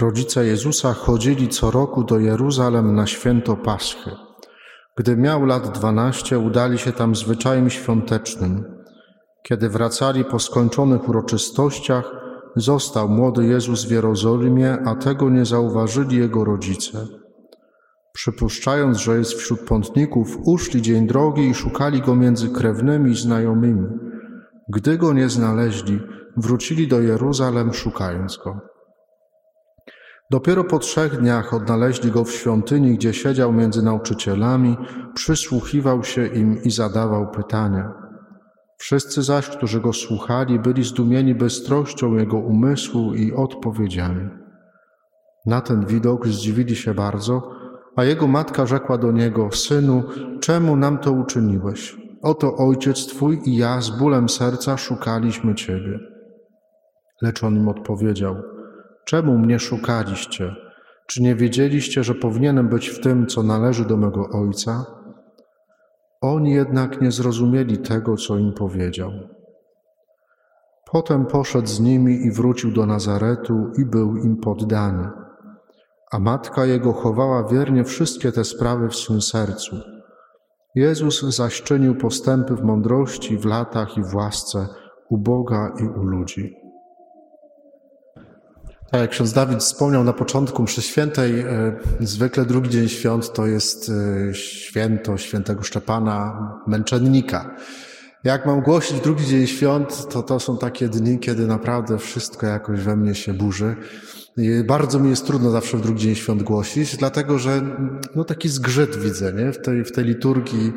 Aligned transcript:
Rodzice 0.00 0.46
Jezusa 0.46 0.92
chodzili 0.92 1.48
co 1.48 1.70
roku 1.70 2.04
do 2.04 2.18
Jeruzalem 2.18 2.94
na 2.94 3.06
święto 3.06 3.56
Paschy. 3.56 4.10
Gdy 4.96 5.16
miał 5.16 5.44
lat 5.44 5.78
dwanaście, 5.78 6.38
udali 6.38 6.78
się 6.78 6.92
tam 6.92 7.14
zwyczajem 7.14 7.70
świątecznym. 7.70 8.64
Kiedy 9.42 9.68
wracali 9.68 10.24
po 10.24 10.38
skończonych 10.38 11.08
uroczystościach, 11.08 12.12
został 12.56 13.08
młody 13.08 13.46
Jezus 13.46 13.84
w 13.84 13.90
Jerozolimie, 13.90 14.78
a 14.86 14.94
tego 14.94 15.30
nie 15.30 15.44
zauważyli 15.44 16.16
jego 16.16 16.44
rodzice. 16.44 17.06
Przypuszczając, 18.12 18.98
że 18.98 19.18
jest 19.18 19.32
wśród 19.32 19.60
pątników, 19.60 20.38
uszli 20.44 20.82
dzień 20.82 21.06
drogi 21.06 21.48
i 21.48 21.54
szukali 21.54 22.00
go 22.00 22.16
między 22.16 22.48
krewnymi 22.48 23.10
i 23.10 23.16
znajomymi. 23.16 23.86
Gdy 24.68 24.98
go 24.98 25.12
nie 25.12 25.28
znaleźli, 25.28 26.00
wrócili 26.36 26.88
do 26.88 27.00
Jeruzalem, 27.00 27.72
szukając 27.72 28.36
go. 28.36 28.75
Dopiero 30.30 30.64
po 30.64 30.78
trzech 30.78 31.20
dniach 31.20 31.54
odnaleźli 31.54 32.10
go 32.10 32.24
w 32.24 32.32
świątyni, 32.32 32.94
gdzie 32.94 33.14
siedział 33.14 33.52
między 33.52 33.82
nauczycielami, 33.82 34.76
przysłuchiwał 35.14 36.04
się 36.04 36.26
im 36.26 36.62
i 36.62 36.70
zadawał 36.70 37.30
pytania. 37.30 37.92
Wszyscy 38.78 39.22
zaś, 39.22 39.48
którzy 39.48 39.80
go 39.80 39.92
słuchali, 39.92 40.58
byli 40.58 40.84
zdumieni 40.84 41.34
bystrością 41.34 42.14
jego 42.14 42.38
umysłu 42.38 43.14
i 43.14 43.32
odpowiedziami. 43.32 44.28
Na 45.46 45.60
ten 45.60 45.86
widok 45.86 46.26
zdziwili 46.26 46.76
się 46.76 46.94
bardzo, 46.94 47.50
a 47.96 48.04
jego 48.04 48.26
matka 48.26 48.66
rzekła 48.66 48.98
do 48.98 49.12
niego: 49.12 49.48
Synu, 49.52 50.02
czemu 50.40 50.76
nam 50.76 50.98
to 50.98 51.12
uczyniłeś? 51.12 51.96
Oto 52.22 52.56
ojciec 52.56 53.06
twój 53.06 53.40
i 53.44 53.56
ja 53.56 53.80
z 53.80 53.90
bólem 53.90 54.28
serca 54.28 54.76
szukaliśmy 54.76 55.54
ciebie. 55.54 55.98
Lecz 57.22 57.44
on 57.44 57.56
im 57.56 57.68
odpowiedział: 57.68 58.36
Czemu 59.06 59.38
mnie 59.38 59.58
szukaliście? 59.58 60.54
Czy 61.06 61.22
nie 61.22 61.34
wiedzieliście, 61.34 62.04
że 62.04 62.14
powinienem 62.14 62.68
być 62.68 62.88
w 62.88 63.00
tym, 63.00 63.26
co 63.26 63.42
należy 63.42 63.84
do 63.84 63.96
mego 63.96 64.28
ojca? 64.28 64.86
Oni 66.20 66.50
jednak 66.50 67.00
nie 67.00 67.12
zrozumieli 67.12 67.78
tego, 67.78 68.16
co 68.16 68.38
im 68.38 68.52
powiedział. 68.52 69.10
Potem 70.92 71.26
poszedł 71.26 71.68
z 71.68 71.80
nimi 71.80 72.26
i 72.26 72.30
wrócił 72.30 72.72
do 72.72 72.86
Nazaretu 72.86 73.70
i 73.78 73.84
był 73.84 74.16
im 74.16 74.36
poddany. 74.36 75.08
A 76.10 76.18
matka 76.18 76.64
jego 76.64 76.92
chowała 76.92 77.48
wiernie 77.48 77.84
wszystkie 77.84 78.32
te 78.32 78.44
sprawy 78.44 78.88
w 78.88 78.96
swym 78.96 79.22
sercu. 79.22 79.76
Jezus 80.74 81.22
zaś 81.22 81.62
czynił 81.62 81.94
postępy 81.94 82.54
w 82.54 82.62
mądrości, 82.62 83.38
w 83.38 83.44
latach 83.44 83.98
i 83.98 84.02
w 84.02 84.14
łasce 84.14 84.68
u 85.10 85.18
Boga 85.18 85.74
i 85.80 85.84
u 85.84 86.02
ludzi. 86.02 86.65
Tak 88.90 89.00
jak 89.00 89.10
ksiądz 89.10 89.32
Dawid 89.32 89.60
wspomniał 89.60 90.04
na 90.04 90.12
początku 90.12 90.62
mszy 90.62 90.82
świętej, 90.82 91.40
e, 91.40 91.46
zwykle 92.00 92.44
drugi 92.44 92.70
dzień 92.70 92.88
świąt 92.88 93.32
to 93.32 93.46
jest 93.46 93.90
e, 94.30 94.34
święto 94.34 95.18
świętego 95.18 95.62
Szczepana, 95.62 96.52
męczennika. 96.66 97.56
Jak 98.24 98.46
mam 98.46 98.60
głosić 98.60 99.00
drugi 99.00 99.26
dzień 99.26 99.46
świąt, 99.46 100.08
to 100.08 100.22
to 100.22 100.40
są 100.40 100.58
takie 100.58 100.88
dni, 100.88 101.18
kiedy 101.18 101.46
naprawdę 101.46 101.98
wszystko 101.98 102.46
jakoś 102.46 102.80
we 102.80 102.96
mnie 102.96 103.14
się 103.14 103.34
burzy. 103.34 103.76
Bardzo 104.64 104.98
mi 104.98 105.10
jest 105.10 105.26
trudno 105.26 105.50
zawsze 105.50 105.76
w 105.76 105.80
drugi 105.80 106.00
dzień 106.00 106.14
świąt 106.14 106.42
głosić, 106.42 106.96
dlatego 106.96 107.38
że 107.38 107.62
no 108.14 108.24
taki 108.24 108.48
zgrzyt 108.48 108.96
widzę 108.96 109.32
nie? 109.32 109.52
W, 109.52 109.62
tej, 109.62 109.84
w 109.84 109.92
tej 109.92 110.04
liturgii, 110.04 110.72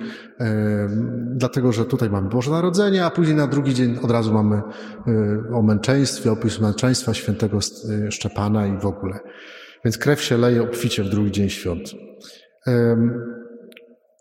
dlatego 1.32 1.72
że 1.72 1.86
tutaj 1.86 2.10
mamy 2.10 2.30
Boże 2.30 2.52
Narodzenie, 2.52 3.06
a 3.06 3.10
później 3.10 3.36
na 3.38 3.48
drugi 3.48 3.74
dzień 3.74 3.98
od 4.02 4.12
razu 4.12 4.34
mamy 4.34 4.56
e, 4.56 4.62
o 5.54 5.62
męczeństwie, 5.62 6.32
opis 6.32 6.60
męczeństwa 6.60 7.14
świętego 7.14 7.58
e, 7.58 8.12
Szczepana 8.12 8.68
i 8.68 8.78
w 8.78 8.86
ogóle. 8.86 9.20
Więc 9.86 9.98
krew 9.98 10.22
się 10.22 10.38
leje 10.38 10.64
obficie 10.64 11.04
w 11.04 11.10
drugi 11.10 11.32
dzień 11.32 11.50
świąt. 11.50 11.90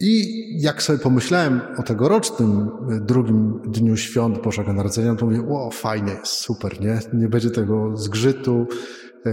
I 0.01 0.45
jak 0.63 0.83
sobie 0.83 0.99
pomyślałem 0.99 1.61
o 1.79 1.83
tegorocznym 1.83 2.71
e, 2.91 3.01
drugim 3.01 3.61
dniu 3.67 3.97
świąt 3.97 4.43
Bożego 4.43 4.73
Narodzenia, 4.73 5.15
to 5.15 5.27
mówię, 5.27 5.49
o 5.51 5.71
fajnie, 5.71 6.17
super, 6.25 6.81
nie? 6.81 7.01
Nie 7.13 7.29
będzie 7.29 7.51
tego 7.51 7.97
zgrzytu, 7.97 8.67
e, 9.27 9.31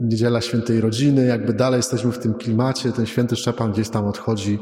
niedziela 0.00 0.40
świętej 0.40 0.80
rodziny, 0.80 1.26
jakby 1.26 1.52
dalej 1.52 1.78
jesteśmy 1.78 2.12
w 2.12 2.18
tym 2.18 2.34
klimacie, 2.34 2.92
ten 2.92 3.06
święty 3.06 3.36
Szczepan 3.36 3.72
gdzieś 3.72 3.88
tam 3.88 4.06
odchodzi 4.06 4.58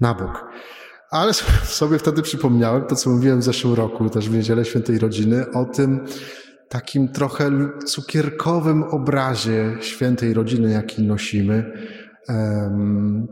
na 0.00 0.14
bok. 0.14 0.48
Ale 1.10 1.32
sobie 1.64 1.98
wtedy 1.98 2.22
przypomniałem 2.22 2.84
to, 2.84 2.96
co 2.96 3.10
mówiłem 3.10 3.40
w 3.40 3.44
zeszłym 3.44 3.74
roku, 3.74 4.10
też 4.10 4.28
w 4.28 4.34
niedzielę 4.34 4.64
świętej 4.64 4.98
rodziny, 4.98 5.50
o 5.50 5.64
tym 5.64 6.06
takim 6.68 7.08
trochę 7.08 7.50
cukierkowym 7.86 8.84
obrazie 8.84 9.76
świętej 9.80 10.34
rodziny, 10.34 10.70
jaki 10.70 11.02
nosimy 11.02 11.72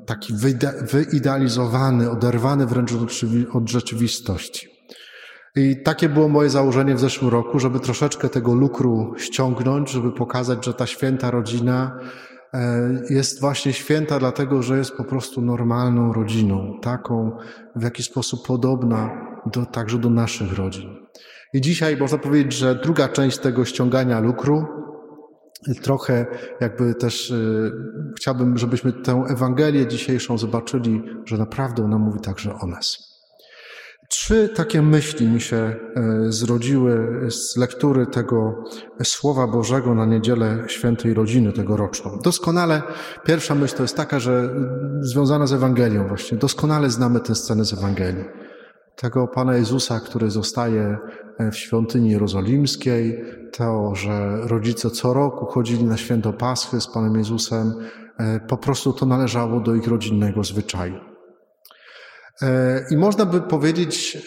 taki 0.06 0.34
wyidealizowany, 0.83 2.11
oderwany 2.11 2.67
wręcz 2.67 2.93
od 3.53 3.69
rzeczywistości. 3.69 4.69
I 5.56 5.83
takie 5.83 6.09
było 6.09 6.28
moje 6.28 6.51
założenie 6.51 6.95
w 6.95 7.01
zeszłym 7.01 7.31
roku, 7.31 7.59
żeby 7.59 7.81
troszeczkę 7.81 8.28
tego 8.28 8.55
lukru 8.55 9.15
ściągnąć, 9.19 9.91
żeby 9.91 10.12
pokazać, 10.12 10.65
że 10.65 10.75
ta 10.75 10.87
święta 10.87 11.31
rodzina 11.31 11.99
e, 12.55 12.91
jest 13.11 13.41
właśnie 13.41 13.73
święta, 13.73 14.19
dlatego 14.19 14.62
że 14.62 14.78
jest 14.78 14.93
po 14.97 15.05
prostu 15.05 15.43
normalną 15.43 16.12
rodziną, 16.12 16.78
taką 16.83 17.37
w 17.77 17.83
jakiś 17.83 18.07
sposób 18.07 18.47
podobna 18.47 19.11
do, 19.47 19.67
także 19.67 19.99
do 19.99 20.11
naszych 20.11 20.53
rodzin. 20.53 20.91
I 21.55 21.61
dzisiaj 21.61 21.97
można 21.97 22.19
powiedzieć, 22.19 22.53
że 22.53 22.75
druga 22.75 23.09
część 23.09 23.39
tego 23.39 23.65
ściągania 23.65 24.21
lukru 24.21 24.67
trochę 25.82 26.26
jakby 26.60 26.94
też 26.94 27.31
y, 27.31 27.72
chciałbym, 28.16 28.59
żebyśmy 28.59 28.93
tę 28.93 29.25
Ewangelię 29.28 29.87
dzisiejszą 29.87 30.38
zobaczyli, 30.38 31.03
że 31.25 31.38
naprawdę 31.38 31.84
ona 31.84 31.98
mówi 31.98 32.21
także 32.21 32.54
o 32.54 32.66
nas. 32.66 33.10
Trzy 34.09 34.48
takie 34.48 34.82
myśli 34.82 35.28
mi 35.28 35.41
się 35.41 35.76
y, 36.26 36.32
zrodziły 36.32 37.21
z 37.31 37.56
lektury 37.56 38.06
tego 38.06 38.65
Słowa 39.04 39.47
Bożego 39.47 39.94
na 39.94 40.06
niedzielę 40.06 40.65
świętej 40.66 41.15
rodziny 41.15 41.53
tegoroczną. 41.53 42.19
Doskonale, 42.25 42.82
pierwsza 43.25 43.54
myśl 43.54 43.77
to 43.77 43.82
jest 43.82 43.97
taka, 43.97 44.21
że 44.21 44.54
związana 45.00 45.47
z 45.47 45.53
Ewangelią 45.53 46.09
właśnie, 46.09 46.38
doskonale 46.38 46.91
znamy 46.91 47.21
tę 47.21 47.34
scenę 47.34 47.65
z 47.65 47.72
Ewangelii 47.72 48.25
tego 49.00 49.28
Pana 49.28 49.55
Jezusa, 49.55 50.00
który 50.00 50.31
zostaje 50.31 50.99
e, 51.38 51.50
w 51.50 51.56
świątyni 51.56 52.11
jerozolimskiej, 52.11 53.25
to, 53.53 53.94
że 53.94 54.37
rodzice 54.43 54.91
co 54.91 55.15
roku 55.15 55.47
chodzili 55.47 55.84
na 55.84 55.97
święto 55.97 56.33
Paschy 56.33 56.81
z 56.81 56.87
Panem 56.87 57.16
Jezusem, 57.16 57.75
e, 58.19 58.41
po 58.41 58.56
prostu 58.56 58.93
to 58.93 59.06
należało 59.06 59.60
do 59.60 59.75
ich 59.75 59.89
rodzinnego 59.89 60.44
zwyczaju. 60.44 60.94
E, 62.43 62.84
I 62.91 62.97
można 62.97 63.27
by 63.27 63.41
powiedzieć, 63.41 64.19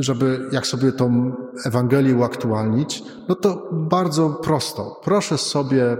żeby 0.00 0.48
jak 0.52 0.66
sobie 0.66 0.92
tą 0.92 1.32
Ewangelię 1.64 2.16
uaktualnić, 2.16 3.02
no 3.28 3.34
to 3.34 3.68
bardzo 3.72 4.30
prosto. 4.30 5.00
Proszę 5.04 5.38
sobie 5.38 5.96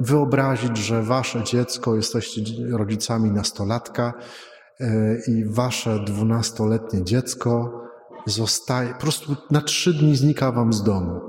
wyobrazić, 0.00 0.76
że 0.76 1.02
wasze 1.02 1.44
dziecko, 1.44 1.96
jesteście 1.96 2.40
rodzicami 2.70 3.30
nastolatka, 3.30 4.14
i 5.28 5.44
wasze 5.44 6.04
dwunastoletnie 6.06 7.04
dziecko 7.04 7.80
zostaje, 8.26 8.92
po 8.94 9.00
prostu 9.00 9.36
na 9.50 9.60
trzy 9.60 9.94
dni 9.94 10.16
znika 10.16 10.52
wam 10.52 10.72
z 10.72 10.82
domu 10.82 11.20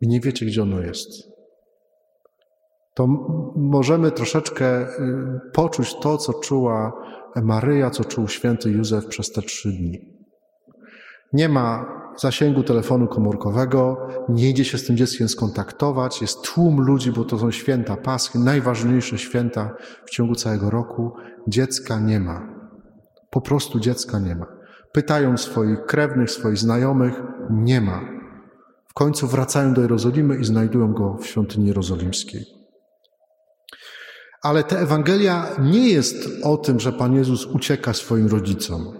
i 0.00 0.08
nie 0.08 0.20
wiecie, 0.20 0.46
gdzie 0.46 0.62
ono 0.62 0.80
jest. 0.80 1.08
To 2.94 3.06
możemy 3.56 4.10
troszeczkę 4.10 4.82
y, 4.82 4.86
poczuć 5.52 5.94
to, 5.94 6.18
co 6.18 6.32
czuła 6.32 6.92
Maryja, 7.42 7.90
co 7.90 8.04
czuł 8.04 8.28
święty 8.28 8.70
Józef 8.70 9.06
przez 9.06 9.32
te 9.32 9.42
trzy 9.42 9.68
dni. 9.68 10.14
Nie 11.32 11.48
ma 11.48 11.86
zasięgu 12.16 12.62
telefonu 12.62 13.06
komórkowego, 13.06 14.08
nie 14.28 14.50
idzie 14.50 14.64
się 14.64 14.78
z 14.78 14.86
tym 14.86 14.96
dzieckiem 14.96 15.28
skontaktować, 15.28 16.20
jest 16.20 16.42
tłum 16.42 16.80
ludzi, 16.80 17.12
bo 17.12 17.24
to 17.24 17.38
są 17.38 17.50
święta 17.50 17.96
Paschy, 17.96 18.38
najważniejsze 18.38 19.18
święta 19.18 19.76
w 20.06 20.10
ciągu 20.10 20.34
całego 20.34 20.70
roku. 20.70 21.12
Dziecka 21.48 22.00
nie 22.00 22.20
ma. 22.20 22.53
Po 23.34 23.40
prostu 23.40 23.80
dziecka 23.80 24.18
nie 24.18 24.34
ma. 24.34 24.46
Pytają 24.92 25.36
swoich 25.36 25.84
krewnych, 25.84 26.30
swoich 26.30 26.58
znajomych, 26.58 27.14
nie 27.50 27.80
ma. 27.80 28.00
W 28.88 28.94
końcu 28.94 29.26
wracają 29.26 29.74
do 29.74 29.82
Jerozolimy 29.82 30.36
i 30.36 30.44
znajdują 30.44 30.92
go 30.92 31.16
w 31.20 31.26
świątyni 31.26 31.66
jerozolimskiej. 31.66 32.44
Ale 34.42 34.64
ta 34.64 34.76
Ewangelia 34.76 35.46
nie 35.58 35.88
jest 35.88 36.28
o 36.42 36.56
tym, 36.56 36.80
że 36.80 36.92
Pan 36.92 37.14
Jezus 37.14 37.46
ucieka 37.46 37.92
swoim 37.92 38.26
rodzicom. 38.26 38.92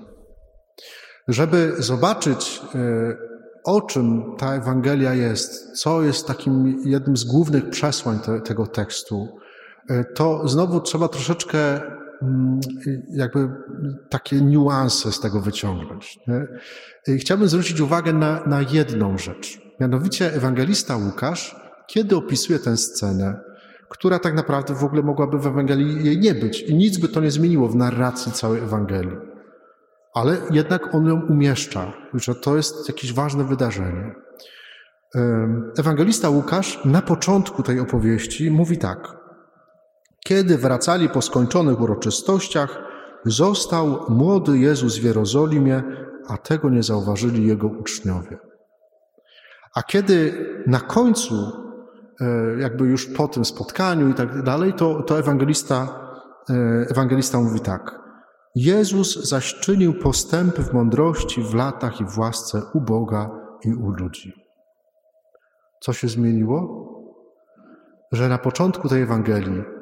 Żeby 1.29 1.75
zobaczyć, 1.79 2.61
e, 2.75 3.17
o 3.65 3.81
czym 3.81 4.23
ta 4.39 4.55
Ewangelia 4.55 5.15
jest, 5.15 5.81
co 5.81 6.03
jest 6.03 6.27
takim 6.27 6.83
jednym 6.85 7.17
z 7.17 7.25
głównych 7.25 7.71
przesłań 7.71 8.19
te, 8.19 8.41
tego 8.41 8.67
tekstu, 8.67 9.29
e, 9.91 10.05
to 10.05 10.49
znowu 10.49 10.81
trzeba 10.81 11.09
troszeczkę 11.09 11.81
jakby 13.11 13.49
takie 14.09 14.41
niuanse 14.41 15.13
z 15.13 15.21
tego 15.21 15.41
wyciągnąć. 15.41 16.19
Nie? 16.29 16.47
Chciałbym 17.19 17.49
zwrócić 17.49 17.81
uwagę 17.81 18.13
na, 18.13 18.47
na 18.47 18.63
jedną 18.63 19.19
rzecz. 19.19 19.61
Mianowicie 19.81 20.35
ewangelista 20.35 20.97
Łukasz, 20.97 21.57
kiedy 21.87 22.17
opisuje 22.17 22.59
tę 22.59 22.77
scenę, 22.77 23.41
która 23.89 24.19
tak 24.19 24.35
naprawdę 24.35 24.75
w 24.75 24.85
ogóle 24.85 25.03
mogłaby 25.03 25.39
w 25.39 25.47
Ewangelii 25.47 26.05
jej 26.05 26.19
nie 26.19 26.35
być 26.35 26.63
i 26.63 26.75
nic 26.75 26.99
by 26.99 27.09
to 27.09 27.21
nie 27.21 27.31
zmieniło 27.31 27.69
w 27.69 27.77
narracji 27.77 28.33
całej 28.33 28.63
Ewangelii. 28.63 29.17
Ale 30.15 30.37
jednak 30.51 30.95
on 30.95 31.07
ją 31.07 31.27
umieszcza, 31.27 31.93
że 32.15 32.35
to 32.35 32.57
jest 32.57 32.89
jakieś 32.89 33.13
ważne 33.13 33.45
wydarzenie. 33.45 34.15
Ewangelista 35.79 36.29
Łukasz 36.29 36.85
na 36.85 37.03
początku 37.03 37.63
tej 37.63 37.81
opowieści 37.81 38.51
mówi 38.51 38.79
tak. 38.79 39.24
Kiedy 40.29 40.59
wracali 40.59 41.09
po 41.09 41.23
skończonych 41.23 41.81
uroczystościach, 41.81 42.79
został 43.25 44.01
młody 44.09 44.59
Jezus 44.59 44.99
w 44.99 45.05
Jerozolimie, 45.05 45.83
a 46.29 46.37
tego 46.37 46.71
nie 46.71 46.83
zauważyli 46.83 47.47
jego 47.47 47.67
uczniowie. 47.69 48.39
A 49.75 49.83
kiedy 49.83 50.47
na 50.67 50.81
końcu, 50.81 51.35
e, 52.21 52.61
jakby 52.61 52.85
już 52.85 53.07
po 53.07 53.29
tym 53.29 53.45
spotkaniu 53.45 54.09
i 54.09 54.15
tak 54.15 54.43
dalej, 54.43 54.73
to, 54.73 55.03
to 55.03 55.19
ewangelista, 55.19 56.01
e, 56.51 56.55
ewangelista 56.91 57.41
mówi 57.41 57.61
tak. 57.61 58.01
Jezus 58.55 59.29
zaś 59.29 59.55
czynił 59.55 59.95
postępy 59.95 60.63
w 60.63 60.73
mądrości, 60.73 61.43
w 61.43 61.55
latach 61.55 62.01
i 62.01 62.05
w 62.05 62.19
łasce 62.19 62.63
u 62.75 62.81
Boga 62.81 63.31
i 63.65 63.75
u 63.75 63.91
ludzi. 63.91 64.33
Co 65.81 65.93
się 65.93 66.09
zmieniło? 66.09 66.85
Że 68.13 68.29
na 68.29 68.39
początku 68.39 68.89
tej 68.89 69.03
Ewangelii 69.03 69.74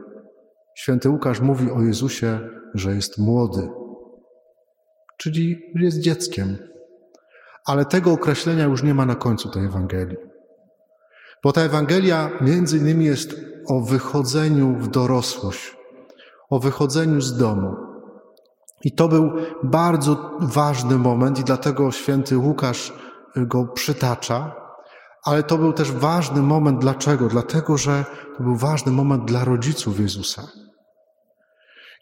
święty 0.75 1.09
Łukasz 1.09 1.41
mówi 1.41 1.71
o 1.71 1.83
Jezusie, 1.83 2.41
że 2.75 2.95
jest 2.95 3.19
młody, 3.19 3.69
czyli 5.17 5.73
jest 5.75 6.01
dzieckiem. 6.01 6.57
Ale 7.67 7.85
tego 7.85 8.13
określenia 8.13 8.65
już 8.65 8.83
nie 8.83 8.95
ma 8.95 9.07
na 9.07 9.15
końcu 9.15 9.51
tej 9.51 9.65
Ewangelii. 9.65 10.17
Bo 11.45 11.53
ta 11.53 11.61
Ewangelia 11.61 12.31
między 12.41 12.79
innymi 12.79 13.05
jest 13.05 13.35
o 13.69 13.81
wychodzeniu 13.81 14.75
w 14.79 14.89
dorosłość, 14.89 15.77
o 16.51 16.59
wychodzeniu 16.59 17.21
z 17.21 17.37
domu. 17.37 17.77
I 18.85 18.93
to 18.93 19.09
był 19.09 19.33
bardzo 19.63 20.31
ważny 20.41 20.99
moment 20.99 21.39
i 21.39 21.45
dlatego 21.45 21.93
święty 21.93 22.39
Łukasz 22.39 22.93
go 23.37 23.65
przytacza, 23.65 24.55
ale 25.25 25.43
to 25.43 25.59
był 25.59 25.73
też 25.73 25.93
ważny 25.93 26.43
moment. 26.43 26.79
Dlaczego? 26.81 27.29
Dlatego, 27.29 27.79
że 27.79 28.05
to 28.37 28.43
był 28.43 28.57
ważny 28.57 28.93
moment 28.93 29.25
dla 29.25 29.45
rodziców 29.45 30.01
Jezusa. 30.01 30.43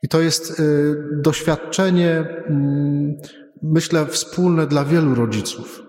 I 0.03 0.09
to 0.09 0.21
jest 0.21 0.61
y, 0.61 0.97
doświadczenie, 1.13 2.11
mm, 2.47 3.15
myślę, 3.63 4.07
wspólne 4.07 4.67
dla 4.67 4.85
wielu 4.85 5.15
rodziców, 5.15 5.83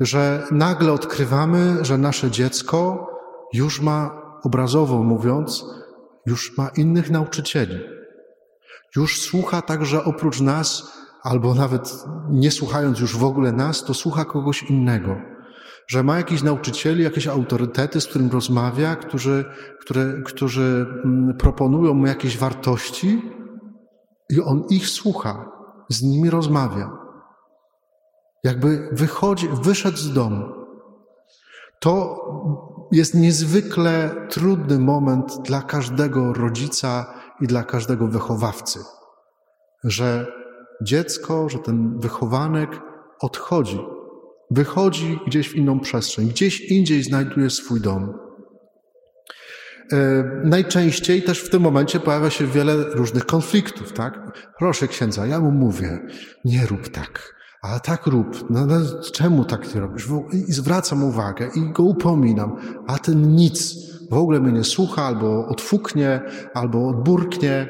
że 0.00 0.46
nagle 0.50 0.92
odkrywamy, 0.92 1.84
że 1.84 1.98
nasze 1.98 2.30
dziecko 2.30 3.06
już 3.52 3.80
ma, 3.80 4.22
obrazowo 4.42 5.02
mówiąc, 5.02 5.64
już 6.26 6.58
ma 6.58 6.68
innych 6.76 7.10
nauczycieli. 7.10 7.80
Już 8.96 9.20
słucha 9.20 9.62
także 9.62 10.04
oprócz 10.04 10.40
nas, 10.40 10.92
albo 11.22 11.54
nawet 11.54 12.04
nie 12.30 12.50
słuchając 12.50 13.00
już 13.00 13.16
w 13.16 13.24
ogóle 13.24 13.52
nas, 13.52 13.84
to 13.84 13.94
słucha 13.94 14.24
kogoś 14.24 14.62
innego. 14.62 15.16
Że 15.86 16.02
ma 16.02 16.16
jakichś 16.16 16.42
nauczycieli, 16.42 17.04
jakieś 17.04 17.26
autorytety, 17.26 18.00
z 18.00 18.06
którym 18.06 18.30
rozmawia, 18.30 18.96
którzy, 18.96 19.44
które, 19.80 20.22
którzy 20.24 20.86
mm, 21.04 21.36
proponują 21.36 21.94
mu 21.94 22.06
jakieś 22.06 22.38
wartości, 22.38 23.22
i 24.30 24.40
on 24.40 24.64
ich 24.70 24.88
słucha, 24.88 25.52
z 25.88 26.02
nimi 26.02 26.30
rozmawia. 26.30 26.90
Jakby 28.44 28.88
wychodzi, 28.92 29.48
wyszedł 29.48 29.96
z 29.96 30.12
domu. 30.12 30.44
To 31.80 32.20
jest 32.92 33.14
niezwykle 33.14 34.26
trudny 34.30 34.78
moment 34.78 35.38
dla 35.44 35.62
każdego 35.62 36.32
rodzica 36.32 37.14
i 37.40 37.46
dla 37.46 37.64
każdego 37.64 38.08
wychowawcy, 38.08 38.80
że 39.84 40.26
dziecko, 40.82 41.48
że 41.48 41.58
ten 41.58 41.98
wychowanek 41.98 42.80
odchodzi, 43.20 43.80
wychodzi 44.50 45.20
gdzieś 45.26 45.48
w 45.48 45.56
inną 45.56 45.80
przestrzeń, 45.80 46.28
gdzieś 46.28 46.60
indziej 46.60 47.02
znajduje 47.02 47.50
swój 47.50 47.80
dom. 47.80 48.18
E, 49.92 50.24
najczęściej 50.44 51.22
też 51.22 51.40
w 51.40 51.50
tym 51.50 51.62
momencie 51.62 52.00
pojawia 52.00 52.30
się 52.30 52.46
wiele 52.46 52.76
różnych 52.76 53.26
konfliktów, 53.26 53.92
tak? 53.92 54.18
Proszę 54.58 54.88
księdza, 54.88 55.26
ja 55.26 55.40
mu 55.40 55.50
mówię, 55.50 55.98
nie 56.44 56.66
rób 56.66 56.88
tak, 56.88 57.34
a 57.62 57.80
tak 57.80 58.06
rób. 58.06 58.50
No, 58.50 58.66
no 58.66 58.76
czemu 59.12 59.44
tak 59.44 59.74
nie 59.74 59.80
robisz? 59.80 60.08
I 60.32 60.52
zwracam 60.52 61.04
uwagę 61.04 61.50
i 61.54 61.72
go 61.72 61.82
upominam, 61.82 62.56
a 62.86 62.98
ten 62.98 63.34
nic 63.34 63.76
w 64.10 64.14
ogóle 64.14 64.40
mnie 64.40 64.52
nie 64.52 64.64
słucha, 64.64 65.02
albo 65.02 65.46
odfuknie, 65.46 66.20
albo 66.54 66.88
odburknie. 66.88 67.68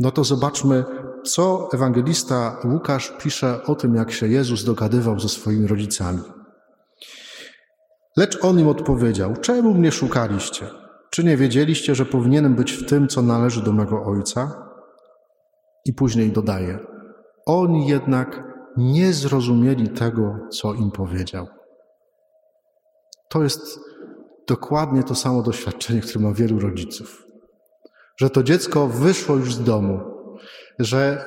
No 0.00 0.10
to 0.10 0.24
zobaczmy, 0.24 0.84
co 1.24 1.68
ewangelista 1.72 2.56
Łukasz 2.64 3.12
pisze 3.18 3.62
o 3.64 3.74
tym, 3.74 3.94
jak 3.94 4.12
się 4.12 4.28
Jezus 4.28 4.64
dogadywał 4.64 5.20
ze 5.20 5.28
swoimi 5.28 5.66
rodzicami. 5.66 6.20
Lecz 8.16 8.44
on 8.44 8.58
im 8.58 8.68
odpowiedział: 8.68 9.36
Czemu 9.36 9.74
mnie 9.74 9.92
szukaliście? 9.92 10.66
Czy 11.10 11.24
nie 11.24 11.36
wiedzieliście, 11.36 11.94
że 11.94 12.06
powinienem 12.06 12.54
być 12.54 12.72
w 12.72 12.86
tym, 12.86 13.08
co 13.08 13.22
należy 13.22 13.62
do 13.62 13.72
mego 13.72 14.04
ojca? 14.04 14.68
I 15.84 15.92
później 15.92 16.32
dodaje: 16.32 16.78
Oni 17.46 17.88
jednak 17.88 18.42
nie 18.76 19.12
zrozumieli 19.12 19.88
tego, 19.88 20.38
co 20.50 20.74
im 20.74 20.90
powiedział. 20.90 21.46
To 23.28 23.42
jest 23.42 23.80
dokładnie 24.48 25.02
to 25.02 25.14
samo 25.14 25.42
doświadczenie, 25.42 26.00
które 26.00 26.24
ma 26.24 26.32
wielu 26.32 26.58
rodziców. 26.58 27.26
Że 28.16 28.30
to 28.30 28.42
dziecko 28.42 28.88
wyszło 28.88 29.36
już 29.36 29.54
z 29.54 29.64
domu, 29.64 30.00
że 30.78 31.24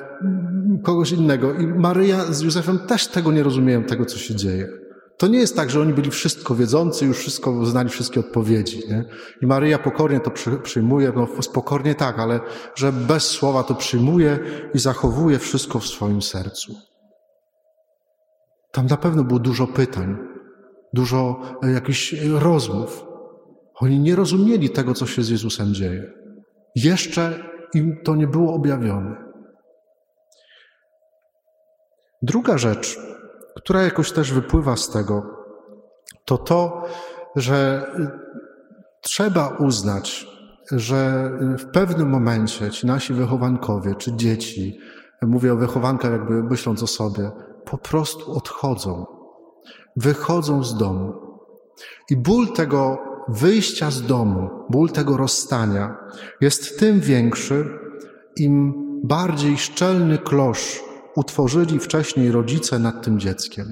kogoś 0.82 1.12
innego. 1.12 1.54
I 1.54 1.66
Maryja 1.66 2.24
z 2.24 2.40
Józefem 2.40 2.78
też 2.78 3.08
tego 3.08 3.32
nie 3.32 3.42
rozumieją, 3.42 3.84
tego, 3.84 4.04
co 4.04 4.18
się 4.18 4.34
dzieje. 4.34 4.83
To 5.16 5.26
nie 5.26 5.38
jest 5.38 5.56
tak, 5.56 5.70
że 5.70 5.80
oni 5.80 5.92
byli 5.92 6.10
wszystko 6.10 6.54
wiedzący, 6.54 7.06
już 7.06 7.18
wszystko 7.18 7.66
znali 7.66 7.88
wszystkie 7.88 8.20
odpowiedzi. 8.20 8.82
Nie? 8.88 9.04
I 9.42 9.46
Maryja 9.46 9.78
pokornie 9.78 10.20
to 10.20 10.30
przyjmuje, 10.62 11.12
no 11.16 11.28
pokornie 11.54 11.94
tak, 11.94 12.18
ale 12.18 12.40
że 12.74 12.92
bez 12.92 13.24
słowa 13.24 13.62
to 13.62 13.74
przyjmuje 13.74 14.38
i 14.74 14.78
zachowuje 14.78 15.38
wszystko 15.38 15.78
w 15.78 15.86
swoim 15.86 16.22
sercu. 16.22 16.74
Tam 18.72 18.86
na 18.86 18.96
pewno 18.96 19.24
było 19.24 19.40
dużo 19.40 19.66
pytań, 19.66 20.16
dużo 20.92 21.40
e, 21.62 21.70
jakichś 21.70 22.12
rozmów. 22.22 23.04
Oni 23.74 24.00
nie 24.00 24.16
rozumieli 24.16 24.70
tego, 24.70 24.94
co 24.94 25.06
się 25.06 25.22
z 25.22 25.28
Jezusem 25.28 25.74
dzieje. 25.74 26.12
Jeszcze 26.74 27.44
im 27.74 27.96
to 28.04 28.16
nie 28.16 28.26
było 28.26 28.54
objawione. 28.54 29.16
Druga 32.22 32.58
rzecz, 32.58 32.98
która 33.56 33.82
jakoś 33.82 34.12
też 34.12 34.32
wypływa 34.32 34.76
z 34.76 34.90
tego, 34.90 35.22
to 36.24 36.38
to, 36.38 36.84
że 37.36 37.86
trzeba 39.00 39.48
uznać, 39.48 40.26
że 40.70 41.30
w 41.58 41.64
pewnym 41.64 42.10
momencie 42.10 42.70
ci 42.70 42.86
nasi 42.86 43.14
wychowankowie 43.14 43.94
czy 43.94 44.16
dzieci, 44.16 44.78
mówię 45.22 45.52
o 45.52 45.56
wychowankach 45.56 46.12
jakby 46.12 46.42
myśląc 46.42 46.82
o 46.82 46.86
sobie, 46.86 47.30
po 47.64 47.78
prostu 47.78 48.32
odchodzą, 48.32 49.06
wychodzą 49.96 50.64
z 50.64 50.76
domu. 50.76 51.12
I 52.10 52.16
ból 52.16 52.48
tego 52.48 52.98
wyjścia 53.28 53.90
z 53.90 54.02
domu, 54.02 54.50
ból 54.70 54.90
tego 54.90 55.16
rozstania 55.16 55.96
jest 56.40 56.78
tym 56.78 57.00
większy, 57.00 57.78
im 58.36 58.74
bardziej 59.04 59.58
szczelny 59.58 60.18
klosz 60.18 60.82
utworzyli 61.16 61.78
wcześniej 61.78 62.32
rodzice 62.32 62.78
nad 62.78 63.04
tym 63.04 63.20
dzieckiem. 63.20 63.66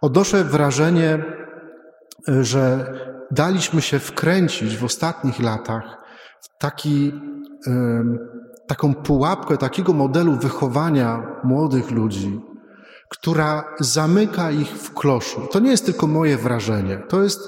Odnoszę 0.00 0.44
wrażenie, 0.44 1.24
że 2.28 2.92
daliśmy 3.30 3.82
się 3.82 3.98
wkręcić 3.98 4.76
w 4.76 4.84
ostatnich 4.84 5.40
latach 5.40 5.98
w 6.40 6.58
taki, 6.58 7.12
taką 8.66 8.94
pułapkę 8.94 9.56
takiego 9.56 9.92
modelu 9.92 10.32
wychowania 10.32 11.40
młodych 11.44 11.90
ludzi, 11.90 12.40
która 13.08 13.64
zamyka 13.80 14.50
ich 14.50 14.68
w 14.68 14.94
kloszu. 14.94 15.40
To 15.52 15.60
nie 15.60 15.70
jest 15.70 15.86
tylko 15.86 16.06
moje 16.06 16.36
wrażenie. 16.36 16.98
To 17.08 17.22
jest, 17.22 17.40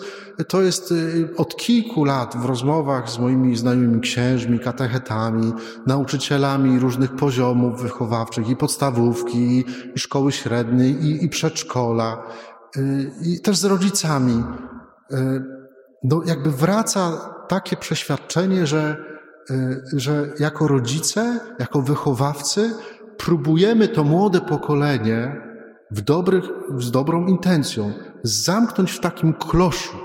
to 0.48 0.62
jest 0.62 0.92
y, 0.92 1.28
od 1.36 1.56
kilku 1.56 2.04
lat 2.04 2.36
w 2.36 2.44
rozmowach 2.44 3.10
z 3.10 3.18
moimi 3.18 3.56
znajomymi 3.56 4.00
księżmi, 4.00 4.58
katechetami, 4.58 5.52
nauczycielami 5.86 6.78
różnych 6.78 7.16
poziomów 7.16 7.82
wychowawczych 7.82 8.48
i 8.48 8.56
podstawówki, 8.56 9.64
i 9.94 9.98
szkoły 9.98 10.32
średniej, 10.32 11.04
i, 11.04 11.24
i 11.24 11.28
przedszkola, 11.28 12.22
y, 12.76 13.10
i 13.22 13.40
też 13.40 13.56
z 13.56 13.64
rodzicami. 13.64 14.44
Y, 15.12 15.44
no, 16.04 16.22
jakby 16.26 16.50
wraca 16.50 17.34
takie 17.48 17.76
przeświadczenie, 17.76 18.66
że, 18.66 18.96
że 19.92 20.32
jako 20.38 20.68
rodzice, 20.68 21.40
jako 21.58 21.82
wychowawcy 21.82 22.74
próbujemy 23.18 23.88
to 23.88 24.04
młode 24.04 24.40
pokolenie 24.40 25.47
w 25.90 26.00
dobrych, 26.00 26.44
z 26.76 26.90
dobrą 26.90 27.26
intencją 27.26 27.92
zamknąć 28.22 28.92
w 28.92 29.00
takim 29.00 29.34
kloszu, 29.34 29.96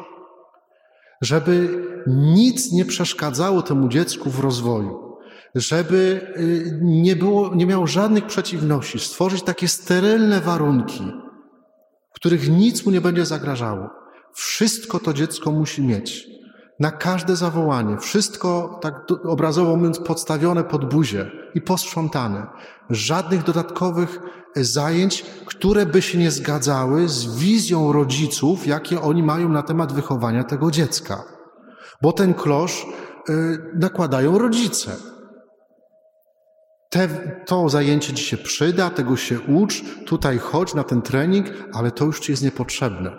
żeby 1.21 1.85
nic 2.07 2.71
nie 2.71 2.85
przeszkadzało 2.85 3.61
temu 3.61 3.87
dziecku 3.87 4.29
w 4.29 4.39
rozwoju, 4.39 5.17
żeby 5.55 6.27
y, 6.37 6.79
nie, 6.81 7.15
było, 7.15 7.55
nie 7.55 7.65
miało 7.65 7.87
żadnych 7.87 8.25
przeciwności, 8.25 8.99
stworzyć 8.99 9.43
takie 9.43 9.67
sterylne 9.67 10.41
warunki, 10.41 11.13
w 12.11 12.15
których 12.15 12.49
nic 12.49 12.85
mu 12.85 12.91
nie 12.91 13.01
będzie 13.01 13.25
zagrażało. 13.25 13.89
Wszystko 14.33 14.99
to 14.99 15.13
dziecko 15.13 15.51
musi 15.51 15.81
mieć. 15.81 16.27
Na 16.79 16.91
każde 16.91 17.35
zawołanie, 17.35 17.97
wszystko, 17.97 18.79
tak 18.81 19.05
obrazowo 19.23 19.75
mówiąc, 19.75 19.99
podstawione 19.99 20.63
pod 20.63 20.93
buzię 20.93 21.31
i 21.55 21.61
posprzątane. 21.61 22.47
Żadnych 22.89 23.43
dodatkowych 23.43 24.19
zajęć, 24.55 25.25
które 25.45 25.85
by 25.85 26.01
się 26.01 26.17
nie 26.17 26.31
zgadzały 26.31 27.09
z 27.09 27.35
wizją 27.35 27.93
rodziców, 27.93 28.67
jakie 28.67 29.01
oni 29.01 29.23
mają 29.23 29.49
na 29.49 29.63
temat 29.63 29.93
wychowania 29.93 30.43
tego 30.43 30.71
dziecka. 30.71 31.23
Bo 32.01 32.11
ten 32.11 32.33
klosz 32.33 32.85
y, 33.29 33.33
nakładają 33.75 34.37
rodzice. 34.37 34.95
Te, 36.89 37.07
to 37.45 37.69
zajęcie 37.69 38.13
ci 38.13 38.23
się 38.23 38.37
przyda, 38.37 38.89
tego 38.89 39.15
się 39.15 39.39
ucz, 39.39 39.83
tutaj 40.05 40.37
chodź 40.37 40.73
na 40.73 40.83
ten 40.83 41.01
trening, 41.01 41.47
ale 41.73 41.91
to 41.91 42.05
już 42.05 42.19
ci 42.19 42.31
jest 42.31 42.43
niepotrzebne. 42.43 43.11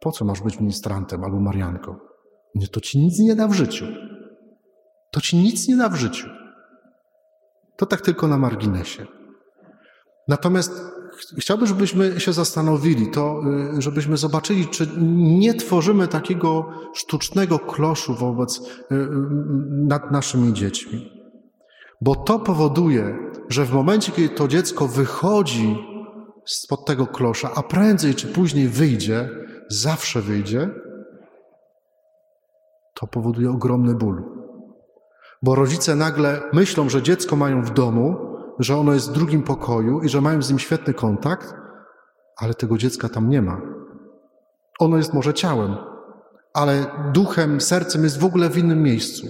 Po 0.00 0.12
co 0.12 0.24
masz 0.24 0.40
być 0.40 0.60
ministrantem 0.60 1.24
albo 1.24 1.40
Marianką? 1.40 1.96
Nie, 2.54 2.68
to 2.68 2.80
ci 2.80 2.98
nic 2.98 3.18
nie 3.18 3.34
da 3.34 3.48
w 3.48 3.52
życiu. 3.52 3.86
To 5.10 5.20
ci 5.20 5.36
nic 5.36 5.68
nie 5.68 5.76
da 5.76 5.88
w 5.88 5.94
życiu. 5.94 6.28
To 7.76 7.86
tak 7.86 8.00
tylko 8.00 8.28
na 8.28 8.38
marginesie. 8.38 9.06
Natomiast 10.28 10.72
chciałbym, 11.38 11.66
żebyśmy 11.66 12.20
się 12.20 12.32
zastanowili, 12.32 13.10
to, 13.10 13.40
y, 13.78 13.82
żebyśmy 13.82 14.16
zobaczyli, 14.16 14.66
czy 14.66 14.88
nie 15.16 15.54
tworzymy 15.54 16.08
takiego 16.08 16.70
sztucznego 16.94 17.58
kloszu 17.58 18.14
wobec 18.14 18.58
y, 18.58 18.94
y, 18.94 19.08
nad 19.70 20.10
naszymi 20.10 20.52
dziećmi. 20.52 21.12
Bo 22.00 22.14
to 22.16 22.38
powoduje, 22.38 23.18
że 23.48 23.64
w 23.64 23.72
momencie, 23.72 24.12
kiedy 24.12 24.28
to 24.28 24.48
dziecko 24.48 24.88
wychodzi 24.88 25.78
spod 26.46 26.86
tego 26.86 27.06
klosza, 27.06 27.50
a 27.54 27.62
prędzej 27.62 28.14
czy 28.14 28.26
później 28.26 28.68
wyjdzie, 28.68 29.30
zawsze 29.68 30.22
wyjdzie, 30.22 30.70
to 32.94 33.06
powoduje 33.06 33.50
ogromny 33.50 33.94
ból. 33.94 34.22
Bo 35.42 35.54
rodzice 35.54 35.96
nagle 35.96 36.42
myślą, 36.52 36.88
że 36.88 37.02
dziecko 37.02 37.36
mają 37.36 37.62
w 37.62 37.70
domu, 37.70 38.27
że 38.58 38.76
ono 38.76 38.94
jest 38.94 39.10
w 39.10 39.12
drugim 39.12 39.42
pokoju 39.42 40.00
i 40.00 40.08
że 40.08 40.20
mają 40.20 40.42
z 40.42 40.50
nim 40.50 40.58
świetny 40.58 40.94
kontakt, 40.94 41.54
ale 42.36 42.54
tego 42.54 42.78
dziecka 42.78 43.08
tam 43.08 43.28
nie 43.28 43.42
ma. 43.42 43.60
Ono 44.78 44.96
jest 44.96 45.14
może 45.14 45.34
ciałem, 45.34 45.76
ale 46.54 46.86
duchem, 47.12 47.60
sercem 47.60 48.04
jest 48.04 48.20
w 48.20 48.24
ogóle 48.24 48.50
w 48.50 48.58
innym 48.58 48.82
miejscu. 48.82 49.26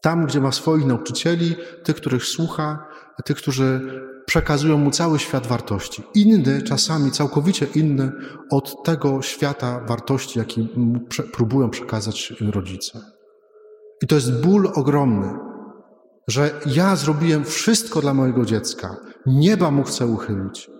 Tam, 0.00 0.26
gdzie 0.26 0.40
ma 0.40 0.52
swoich 0.52 0.86
nauczycieli, 0.86 1.56
tych, 1.84 1.96
których 1.96 2.24
słucha, 2.24 2.86
tych, 3.24 3.36
którzy 3.36 3.80
przekazują 4.26 4.78
mu 4.78 4.90
cały 4.90 5.18
świat 5.18 5.46
wartości. 5.46 6.02
Inny, 6.14 6.62
czasami 6.62 7.10
całkowicie 7.10 7.66
inny 7.74 8.12
od 8.50 8.84
tego 8.84 9.22
świata 9.22 9.80
wartości, 9.88 10.38
jaki 10.38 10.68
próbują 11.32 11.70
przekazać 11.70 12.34
rodzice. 12.40 13.00
I 14.02 14.06
to 14.06 14.14
jest 14.14 14.42
ból 14.42 14.70
ogromny, 14.74 15.49
że 16.30 16.60
ja 16.66 16.96
zrobiłem 16.96 17.44
wszystko 17.44 18.00
dla 18.00 18.14
mojego 18.14 18.44
dziecka, 18.44 18.96
nieba 19.26 19.70
mu 19.70 19.82
chcę 19.82 20.06
uchylić, 20.06 20.70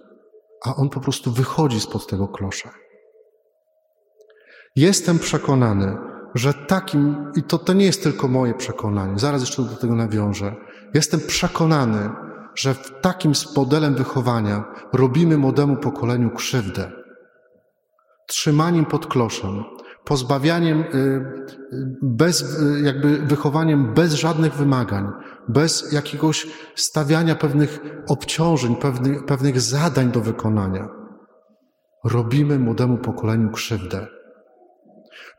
a 0.64 0.74
on 0.74 0.88
po 0.88 1.00
prostu 1.00 1.30
wychodzi 1.30 1.80
spod 1.80 2.06
tego 2.06 2.28
klosza. 2.28 2.70
Jestem 4.76 5.18
przekonany, 5.18 5.96
że 6.34 6.54
takim, 6.54 7.32
i 7.36 7.42
to, 7.42 7.58
to 7.58 7.72
nie 7.72 7.84
jest 7.84 8.02
tylko 8.02 8.28
moje 8.28 8.54
przekonanie, 8.54 9.18
zaraz 9.18 9.40
jeszcze 9.40 9.62
do 9.62 9.76
tego 9.76 9.94
nawiążę, 9.94 10.56
jestem 10.94 11.20
przekonany, 11.20 12.10
że 12.54 12.74
w 12.74 13.00
takim 13.00 13.32
modelem 13.56 13.94
wychowania 13.94 14.64
robimy 14.92 15.38
młodemu 15.38 15.76
pokoleniu 15.76 16.30
krzywdę. 16.30 16.92
Trzymaniem 18.26 18.86
pod 18.86 19.06
kloszem, 19.06 19.64
pozbawianiem, 20.04 20.80
y, 20.80 20.84
y, 20.84 21.96
bez, 22.02 22.42
y, 22.42 22.80
jakby 22.84 23.18
wychowaniem 23.18 23.94
bez 23.94 24.14
żadnych 24.14 24.54
wymagań, 24.54 25.08
bez 25.48 25.92
jakiegoś 25.92 26.46
stawiania 26.74 27.34
pewnych 27.34 27.80
obciążeń, 28.08 28.76
pewnych, 28.76 29.24
pewnych 29.24 29.60
zadań 29.60 30.12
do 30.12 30.20
wykonania. 30.20 30.88
Robimy 32.04 32.58
młodemu 32.58 32.98
pokoleniu 32.98 33.50
krzywdę. 33.50 34.06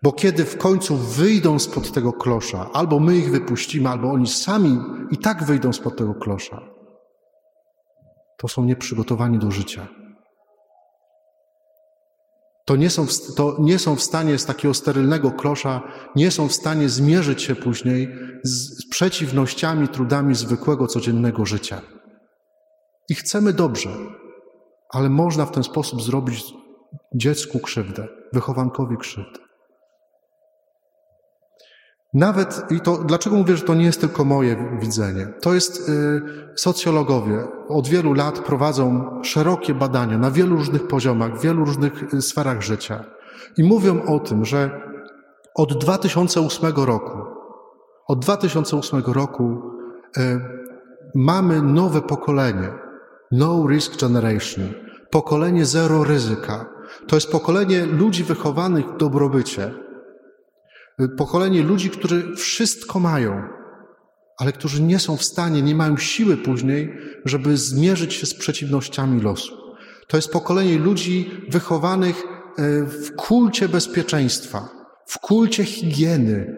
Bo 0.04 0.12
kiedy 0.12 0.46
w 0.46 0.58
końcu 0.58 0.98
wyjdą 0.98 1.60
spod 1.60 1.92
tego 1.92 2.14
klosza, 2.14 2.70
albo 2.74 3.00
my 3.00 3.18
ich 3.18 3.32
wypuścimy, 3.32 3.90
albo 3.90 4.12
oni 4.12 4.28
sami 4.28 4.80
i 5.12 5.18
tak 5.18 5.44
wyjdą 5.44 5.74
spod 5.74 5.98
tego 5.98 6.14
klosza, 6.14 6.62
to 8.38 8.48
są 8.48 8.66
nieprzygotowani 8.66 9.40
do 9.40 9.52
życia. 9.52 9.88
To 12.66 12.76
nie, 12.76 12.90
są, 12.90 13.06
to 13.36 13.58
nie 13.60 13.80
są 13.80 13.96
w 13.96 14.02
stanie 14.02 14.38
z 14.38 14.46
takiego 14.46 14.74
sterylnego 14.74 15.32
klosza, 15.32 15.82
nie 16.16 16.32
są 16.32 16.48
w 16.48 16.54
stanie 16.54 16.90
zmierzyć 16.90 17.42
się 17.42 17.56
później 17.56 18.16
z 18.44 18.90
przeciwnościami, 18.90 19.88
trudami 19.88 20.36
zwykłego, 20.36 20.88
codziennego 20.88 21.46
życia. 21.46 21.82
I 23.10 23.16
chcemy 23.16 23.54
dobrze, 23.54 23.90
ale 24.90 25.10
można 25.10 25.46
w 25.46 25.52
ten 25.52 25.64
sposób 25.64 26.02
zrobić 26.02 26.44
dziecku 27.16 27.60
krzywdę, 27.60 28.08
wychowankowi 28.34 28.98
krzywdę. 28.98 29.40
Nawet, 32.14 32.72
i 32.72 32.80
to 32.80 32.98
dlaczego 32.98 33.36
mówię, 33.36 33.58
że 33.58 33.64
to 33.64 33.76
nie 33.76 33.86
jest 33.86 34.02
tylko 34.02 34.26
moje 34.26 34.78
widzenie? 34.82 35.28
To 35.42 35.54
jest 35.54 35.90
y, 35.90 36.22
socjologowie 36.56 37.44
od 37.68 37.88
wielu 37.88 38.14
lat 38.14 38.40
prowadzą 38.40 39.10
szerokie 39.24 39.74
badania 39.74 40.18
na 40.18 40.32
wielu 40.32 40.56
różnych 40.56 40.88
poziomach, 40.88 41.38
w 41.38 41.42
wielu 41.42 41.66
różnych 41.66 42.14
y, 42.14 42.22
sferach 42.22 42.62
życia. 42.62 43.04
I 43.58 43.64
mówią 43.64 44.04
o 44.04 44.20
tym, 44.20 44.46
że 44.46 44.82
od 45.56 45.84
2008 45.84 46.74
roku, 46.76 47.18
od 48.08 48.20
2008 48.20 49.04
roku 49.06 49.62
y, 50.18 50.22
mamy 51.16 51.62
nowe 51.62 52.02
pokolenie, 52.02 52.70
no 53.32 53.68
risk 53.68 54.02
generation, 54.02 54.66
pokolenie 55.10 55.66
zero 55.66 56.04
ryzyka. 56.04 56.66
To 57.08 57.16
jest 57.16 57.32
pokolenie 57.32 57.86
ludzi 57.86 58.24
wychowanych 58.24 58.86
w 58.86 58.98
dobrobycie, 58.98 59.72
pokolenie 61.10 61.64
ludzi, 61.64 61.90
którzy 61.90 62.36
wszystko 62.36 63.00
mają, 63.00 63.44
ale 64.38 64.52
którzy 64.52 64.82
nie 64.82 65.00
są 65.00 65.18
w 65.18 65.24
stanie, 65.24 65.62
nie 65.62 65.76
mają 65.76 65.98
siły 65.98 66.38
później, 66.38 66.98
żeby 67.26 67.58
zmierzyć 67.58 68.14
się 68.14 68.26
z 68.26 68.34
przeciwnościami 68.34 69.22
losu. 69.22 69.56
To 70.08 70.18
jest 70.18 70.32
pokolenie 70.32 70.78
ludzi 70.78 71.32
wychowanych 71.50 72.24
e, 72.58 72.86
w 72.86 73.16
kulcie 73.16 73.70
bezpieczeństwa, 73.70 74.70
w 75.06 75.20
kulcie 75.20 75.64
higieny. 75.64 76.56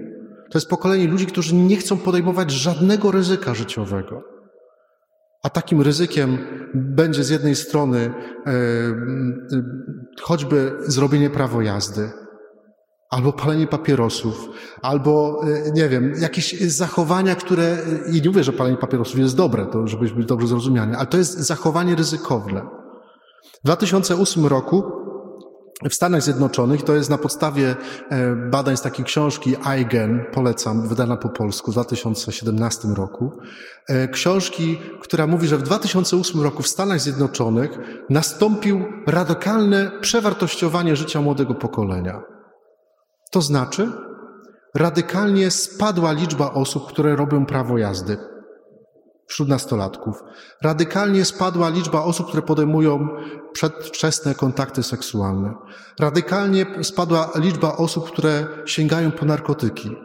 To 0.52 0.58
jest 0.58 0.70
pokolenie 0.70 1.08
ludzi, 1.08 1.26
którzy 1.26 1.56
nie 1.56 1.78
chcą 1.78 1.98
podejmować 1.98 2.52
żadnego 2.52 3.12
ryzyka 3.12 3.54
życiowego. 3.54 4.24
A 5.44 5.50
takim 5.50 5.82
ryzykiem 5.82 6.38
będzie 6.74 7.24
z 7.24 7.30
jednej 7.30 7.56
strony 7.56 8.00
e, 8.00 8.54
choćby 10.22 10.72
zrobienie 10.88 11.30
prawo 11.30 11.62
jazdy, 11.62 12.10
albo 13.14 13.34
palenie 13.34 13.68
papierosów, 13.68 14.50
albo, 14.82 15.42
e, 15.68 15.72
nie 15.72 15.90
wiem, 15.90 16.14
jakieś 16.20 16.62
zachowania, 16.62 17.36
które, 17.36 17.78
i 18.12 18.22
nie 18.22 18.30
mówię, 18.30 18.44
że 18.44 18.54
palenie 18.54 18.78
papierosów 18.78 19.20
jest 19.20 19.36
dobre, 19.36 19.66
to 19.66 19.88
żebyśmy 19.88 20.16
byli 20.16 20.28
dobrze 20.28 20.48
zrozumiani, 20.48 20.96
ale 20.96 21.06
to 21.06 21.18
jest 21.18 21.38
zachowanie 21.38 21.96
ryzykowne. 21.96 22.62
W 23.62 23.66
2008 23.66 24.46
roku 24.46 24.84
w 25.90 25.94
Stanach 25.94 26.22
Zjednoczonych, 26.22 26.84
to 26.84 26.96
jest 26.96 27.10
na 27.10 27.18
podstawie 27.18 27.76
e, 28.10 28.36
badań 28.36 28.78
z 28.78 28.82
takiej 28.82 29.06
książki 29.06 29.56
IGEN, 29.82 30.26
polecam, 30.34 30.88
wydana 30.88 31.18
po 31.18 31.30
polsku 31.30 31.72
w 31.72 31.74
2017 31.74 32.88
roku, 32.88 33.32
e, 33.88 34.08
książki, 34.08 34.80
która 35.02 35.28
mówi, 35.28 35.48
że 35.48 35.58
w 35.58 35.64
2008 35.64 36.42
roku 36.42 36.64
w 36.64 36.68
Stanach 36.68 37.00
Zjednoczonych 37.00 37.80
nastąpił 38.10 38.86
radykalne 39.08 39.92
przewartościowanie 40.02 40.96
życia 40.96 41.22
młodego 41.22 41.56
pokolenia. 41.56 42.33
To 43.34 43.42
znaczy, 43.42 43.92
radykalnie 44.76 45.52
spadła 45.52 46.12
liczba 46.12 46.54
osób, 46.54 46.88
które 46.88 47.16
robią 47.16 47.46
prawo 47.46 47.78
jazdy 47.78 48.18
wśród 49.28 49.50
nastolatków. 49.50 50.24
Radykalnie 50.62 51.26
spadła 51.26 51.70
liczba 51.70 52.04
osób, 52.04 52.28
które 52.28 52.42
podejmują 52.42 53.08
przedwczesne 53.54 54.36
kontakty 54.36 54.84
seksualne. 54.84 55.54
Radykalnie 56.00 56.66
spadła 56.84 57.32
liczba 57.36 57.78
osób, 57.78 58.12
które 58.12 58.48
sięgają 58.66 59.12
po 59.12 59.26
narkotyki. 59.26 59.96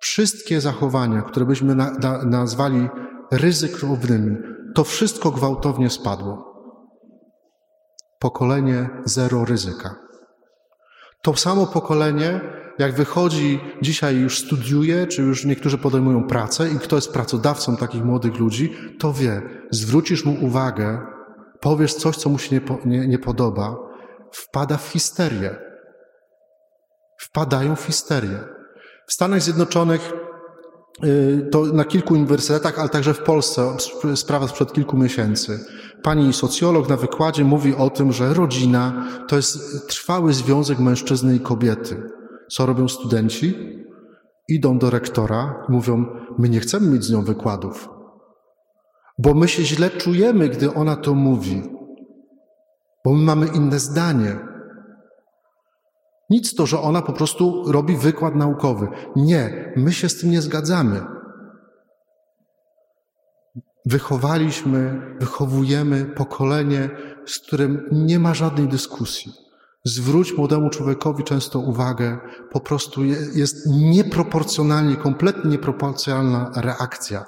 Wszystkie 0.00 0.60
zachowania, 0.60 1.22
które 1.22 1.46
byśmy 1.46 1.74
na, 1.74 1.90
na, 1.90 2.22
nazwali 2.24 2.88
ryzykownymi, 3.32 4.36
to 4.74 4.84
wszystko 4.84 5.30
gwałtownie 5.30 5.90
spadło. 5.90 6.44
Pokolenie 8.18 8.90
zero 9.04 9.44
ryzyka. 9.44 10.07
To 11.28 11.36
samo 11.36 11.66
pokolenie, 11.66 12.40
jak 12.78 12.94
wychodzi, 12.94 13.60
dzisiaj 13.82 14.16
już 14.16 14.38
studiuje, 14.38 15.06
czy 15.06 15.22
już 15.22 15.44
niektórzy 15.44 15.78
podejmują 15.78 16.26
pracę 16.26 16.70
i 16.70 16.78
kto 16.78 16.96
jest 16.96 17.12
pracodawcą 17.12 17.76
takich 17.76 18.04
młodych 18.04 18.38
ludzi, 18.38 18.76
to 18.98 19.12
wie, 19.12 19.42
zwrócisz 19.70 20.24
mu 20.24 20.44
uwagę, 20.44 21.00
powiesz 21.60 21.94
coś, 21.94 22.16
co 22.16 22.30
mu 22.30 22.38
się 22.38 22.56
nie, 22.56 22.60
nie, 22.84 23.08
nie 23.08 23.18
podoba, 23.18 23.76
wpada 24.32 24.76
w 24.76 24.88
histerię. 24.88 25.56
Wpadają 27.20 27.76
w 27.76 27.84
histerię. 27.84 28.38
W 29.06 29.12
Stanach 29.12 29.42
Zjednoczonych 29.42 30.12
y, 31.04 31.48
to 31.52 31.64
na 31.64 31.84
kilku 31.84 32.14
uniwersytetach, 32.14 32.78
ale 32.78 32.88
także 32.88 33.14
w 33.14 33.22
Polsce, 33.22 33.76
sprawa 34.14 34.48
sprzed 34.48 34.72
kilku 34.72 34.96
miesięcy. 34.96 35.60
Pani 36.02 36.32
socjolog 36.32 36.88
na 36.88 36.96
wykładzie 36.96 37.44
mówi 37.44 37.74
o 37.74 37.90
tym, 37.90 38.12
że 38.12 38.34
rodzina 38.34 39.04
to 39.28 39.36
jest 39.36 39.88
trwały 39.88 40.32
związek 40.32 40.78
mężczyzny 40.78 41.36
i 41.36 41.40
kobiety. 41.40 42.02
Co 42.50 42.66
robią 42.66 42.88
studenci? 42.88 43.54
Idą 44.48 44.78
do 44.78 44.90
rektora 44.90 45.64
i 45.68 45.72
mówią: 45.72 46.06
My 46.38 46.48
nie 46.48 46.60
chcemy 46.60 46.90
mieć 46.90 47.04
z 47.04 47.12
nią 47.12 47.22
wykładów, 47.22 47.88
bo 49.18 49.34
my 49.34 49.48
się 49.48 49.62
źle 49.62 49.90
czujemy, 49.90 50.48
gdy 50.48 50.74
ona 50.74 50.96
to 50.96 51.14
mówi, 51.14 51.62
bo 53.04 53.14
my 53.14 53.22
mamy 53.22 53.46
inne 53.46 53.78
zdanie. 53.78 54.38
Nic 56.30 56.54
to, 56.54 56.66
że 56.66 56.80
ona 56.80 57.02
po 57.02 57.12
prostu 57.12 57.72
robi 57.72 57.96
wykład 57.96 58.34
naukowy. 58.34 58.88
Nie, 59.16 59.72
my 59.76 59.92
się 59.92 60.08
z 60.08 60.20
tym 60.20 60.30
nie 60.30 60.42
zgadzamy. 60.42 61.17
Wychowaliśmy, 63.88 65.00
wychowujemy 65.20 66.04
pokolenie, 66.04 66.90
z 67.26 67.38
którym 67.38 67.88
nie 67.92 68.18
ma 68.18 68.34
żadnej 68.34 68.68
dyskusji. 68.68 69.32
Zwróć 69.84 70.36
młodemu 70.36 70.70
człowiekowi 70.70 71.24
często 71.24 71.58
uwagę, 71.58 72.18
po 72.50 72.60
prostu 72.60 73.04
jest 73.34 73.66
nieproporcjonalnie, 73.66 74.96
kompletnie 74.96 75.50
nieproporcjonalna 75.50 76.52
reakcja. 76.56 77.24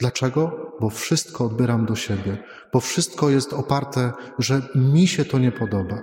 Dlaczego? 0.00 0.72
Bo 0.80 0.90
wszystko 0.90 1.44
odbieram 1.44 1.86
do 1.86 1.94
siebie, 1.94 2.42
bo 2.72 2.80
wszystko 2.80 3.30
jest 3.30 3.52
oparte, 3.52 4.12
że 4.38 4.62
mi 4.74 5.06
się 5.06 5.24
to 5.24 5.38
nie 5.38 5.52
podoba. 5.52 6.02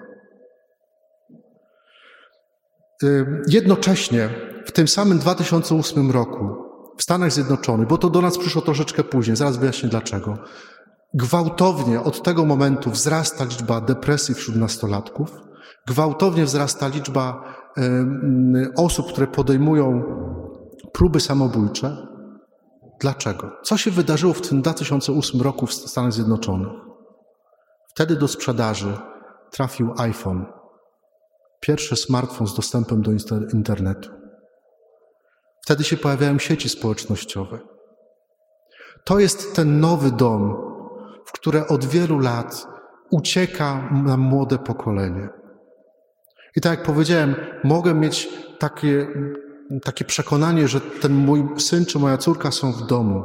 Jednocześnie 3.47 4.29
w 4.65 4.71
tym 4.71 4.87
samym 4.87 5.19
2008 5.19 6.11
roku 6.11 6.70
w 7.01 7.03
Stanach 7.03 7.31
Zjednoczonych, 7.31 7.87
bo 7.87 7.97
to 7.97 8.09
do 8.09 8.21
nas 8.21 8.37
przyszło 8.37 8.61
troszeczkę 8.61 9.03
później, 9.03 9.37
zaraz 9.37 9.57
wyjaśnię 9.57 9.89
dlaczego, 9.89 10.37
gwałtownie 11.13 12.01
od 12.01 12.23
tego 12.23 12.45
momentu 12.45 12.91
wzrasta 12.91 13.43
liczba 13.43 13.81
depresji 13.81 14.35
wśród 14.35 14.55
nastolatków, 14.55 15.31
gwałtownie 15.87 16.45
wzrasta 16.45 16.87
liczba 16.87 17.43
osób, 18.77 19.07
które 19.11 19.27
podejmują 19.27 20.03
próby 20.93 21.19
samobójcze. 21.19 22.07
Dlaczego? 22.99 23.51
Co 23.63 23.77
się 23.77 23.91
wydarzyło 23.91 24.33
w 24.33 24.41
tym 24.41 24.61
2008 24.61 25.41
roku 25.41 25.67
w 25.67 25.73
Stanach 25.73 26.13
Zjednoczonych? 26.13 26.71
Wtedy 27.87 28.15
do 28.15 28.27
sprzedaży 28.27 28.97
trafił 29.51 29.93
iPhone 29.97 30.45
Pierwszy 31.59 31.95
smartfon 31.95 32.47
z 32.47 32.55
dostępem 32.55 33.01
do 33.01 33.11
internetu. 33.53 34.20
Wtedy 35.61 35.83
się 35.83 35.97
pojawiają 35.97 36.39
sieci 36.39 36.69
społecznościowe. 36.69 37.59
To 39.03 39.19
jest 39.19 39.55
ten 39.55 39.79
nowy 39.79 40.11
dom, 40.11 40.55
w 41.25 41.31
które 41.31 41.67
od 41.67 41.85
wielu 41.85 42.19
lat 42.19 42.67
ucieka 43.11 43.89
na 44.05 44.17
młode 44.17 44.57
pokolenie. 44.57 45.29
I 46.55 46.61
tak 46.61 46.77
jak 46.77 46.87
powiedziałem, 46.87 47.35
mogę 47.63 47.93
mieć 47.93 48.29
takie, 48.59 49.07
takie 49.83 50.05
przekonanie, 50.05 50.67
że 50.67 50.81
ten 50.81 51.13
mój 51.13 51.43
syn 51.57 51.85
czy 51.85 51.99
moja 51.99 52.17
córka 52.17 52.51
są 52.51 52.71
w 52.71 52.87
domu, 52.87 53.23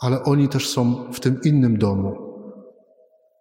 ale 0.00 0.22
oni 0.22 0.48
też 0.48 0.68
są 0.68 1.12
w 1.12 1.20
tym 1.20 1.40
innym 1.44 1.78
domu, 1.78 2.30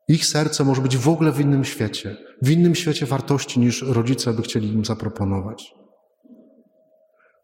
ich 0.07 0.25
serce 0.25 0.63
może 0.63 0.81
być 0.81 0.97
w 0.97 1.09
ogóle 1.09 1.31
w 1.31 1.39
innym 1.39 1.65
świecie, 1.65 2.17
w 2.41 2.49
innym 2.49 2.75
świecie 2.75 3.05
wartości 3.05 3.59
niż 3.59 3.81
rodzice 3.81 4.33
by 4.33 4.41
chcieli 4.41 4.73
im 4.73 4.85
zaproponować. 4.85 5.78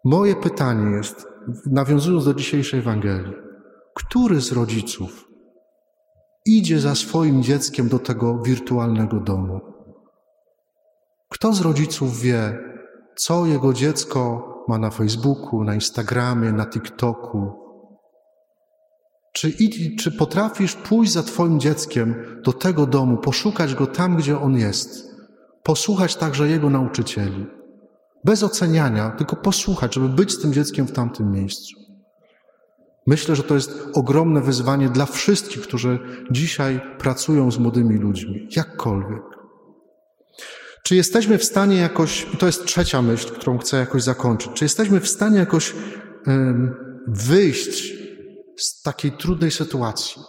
Moje 0.05 0.35
pytanie 0.35 0.97
jest, 0.97 1.27
nawiązując 1.65 2.25
do 2.25 2.33
dzisiejszej 2.33 2.79
Ewangelii, 2.79 3.33
który 3.95 4.41
z 4.41 4.51
rodziców 4.51 5.27
idzie 6.45 6.79
za 6.79 6.95
swoim 6.95 7.43
dzieckiem 7.43 7.89
do 7.89 7.99
tego 7.99 8.41
wirtualnego 8.41 9.19
domu? 9.19 9.59
Kto 11.29 11.53
z 11.53 11.61
rodziców 11.61 12.19
wie, 12.19 12.59
co 13.15 13.45
jego 13.45 13.73
dziecko 13.73 14.47
ma 14.67 14.77
na 14.77 14.89
Facebooku, 14.89 15.63
na 15.63 15.75
Instagramie, 15.75 16.51
na 16.51 16.65
TikToku, 16.65 17.51
czy, 19.33 19.53
czy 19.99 20.11
potrafisz 20.11 20.75
pójść 20.75 21.11
za 21.13 21.23
Twoim 21.23 21.59
dzieckiem 21.59 22.15
do 22.43 22.53
tego 22.53 22.85
domu, 22.85 23.17
poszukać 23.17 23.75
go 23.75 23.87
tam, 23.87 24.15
gdzie 24.15 24.39
on 24.39 24.57
jest, 24.57 25.15
posłuchać 25.63 26.15
także 26.15 26.47
jego 26.47 26.69
nauczycieli, 26.69 27.45
bez 28.25 28.43
oceniania, 28.43 29.09
tylko 29.09 29.35
posłuchać, 29.35 29.95
żeby 29.95 30.09
być 30.09 30.31
z 30.31 30.39
tym 30.39 30.53
dzieckiem 30.53 30.87
w 30.87 30.91
tamtym 30.91 31.31
miejscu? 31.31 31.75
Myślę, 33.07 33.35
że 33.35 33.43
to 33.43 33.55
jest 33.55 33.87
ogromne 33.93 34.41
wyzwanie 34.41 34.89
dla 34.89 35.05
wszystkich, 35.05 35.61
którzy 35.61 35.99
dzisiaj 36.31 36.81
pracują 36.97 37.51
z 37.51 37.57
młodymi 37.57 37.97
ludźmi, 37.97 38.47
jakkolwiek. 38.55 39.21
Czy 40.83 40.95
jesteśmy 40.95 41.37
w 41.37 41.43
stanie 41.43 41.77
jakoś, 41.77 42.27
i 42.33 42.37
to 42.37 42.45
jest 42.45 42.65
trzecia 42.65 43.01
myśl, 43.01 43.33
którą 43.33 43.57
chcę 43.57 43.77
jakoś 43.77 44.03
zakończyć, 44.03 44.51
czy 44.53 44.65
jesteśmy 44.65 44.99
w 44.99 45.07
stanie 45.07 45.37
jakoś 45.37 45.75
wyjść 47.07 47.93
z 48.57 48.81
takiej 48.81 49.11
trudnej 49.11 49.51
sytuacji. 49.51 50.21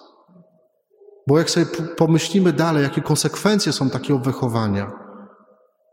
Bo 1.26 1.38
jak 1.38 1.50
sobie 1.50 1.66
pomyślimy 1.96 2.52
dalej, 2.52 2.82
jakie 2.82 3.02
konsekwencje 3.02 3.72
są 3.72 3.90
takiego 3.90 4.18
wychowania, 4.18 5.05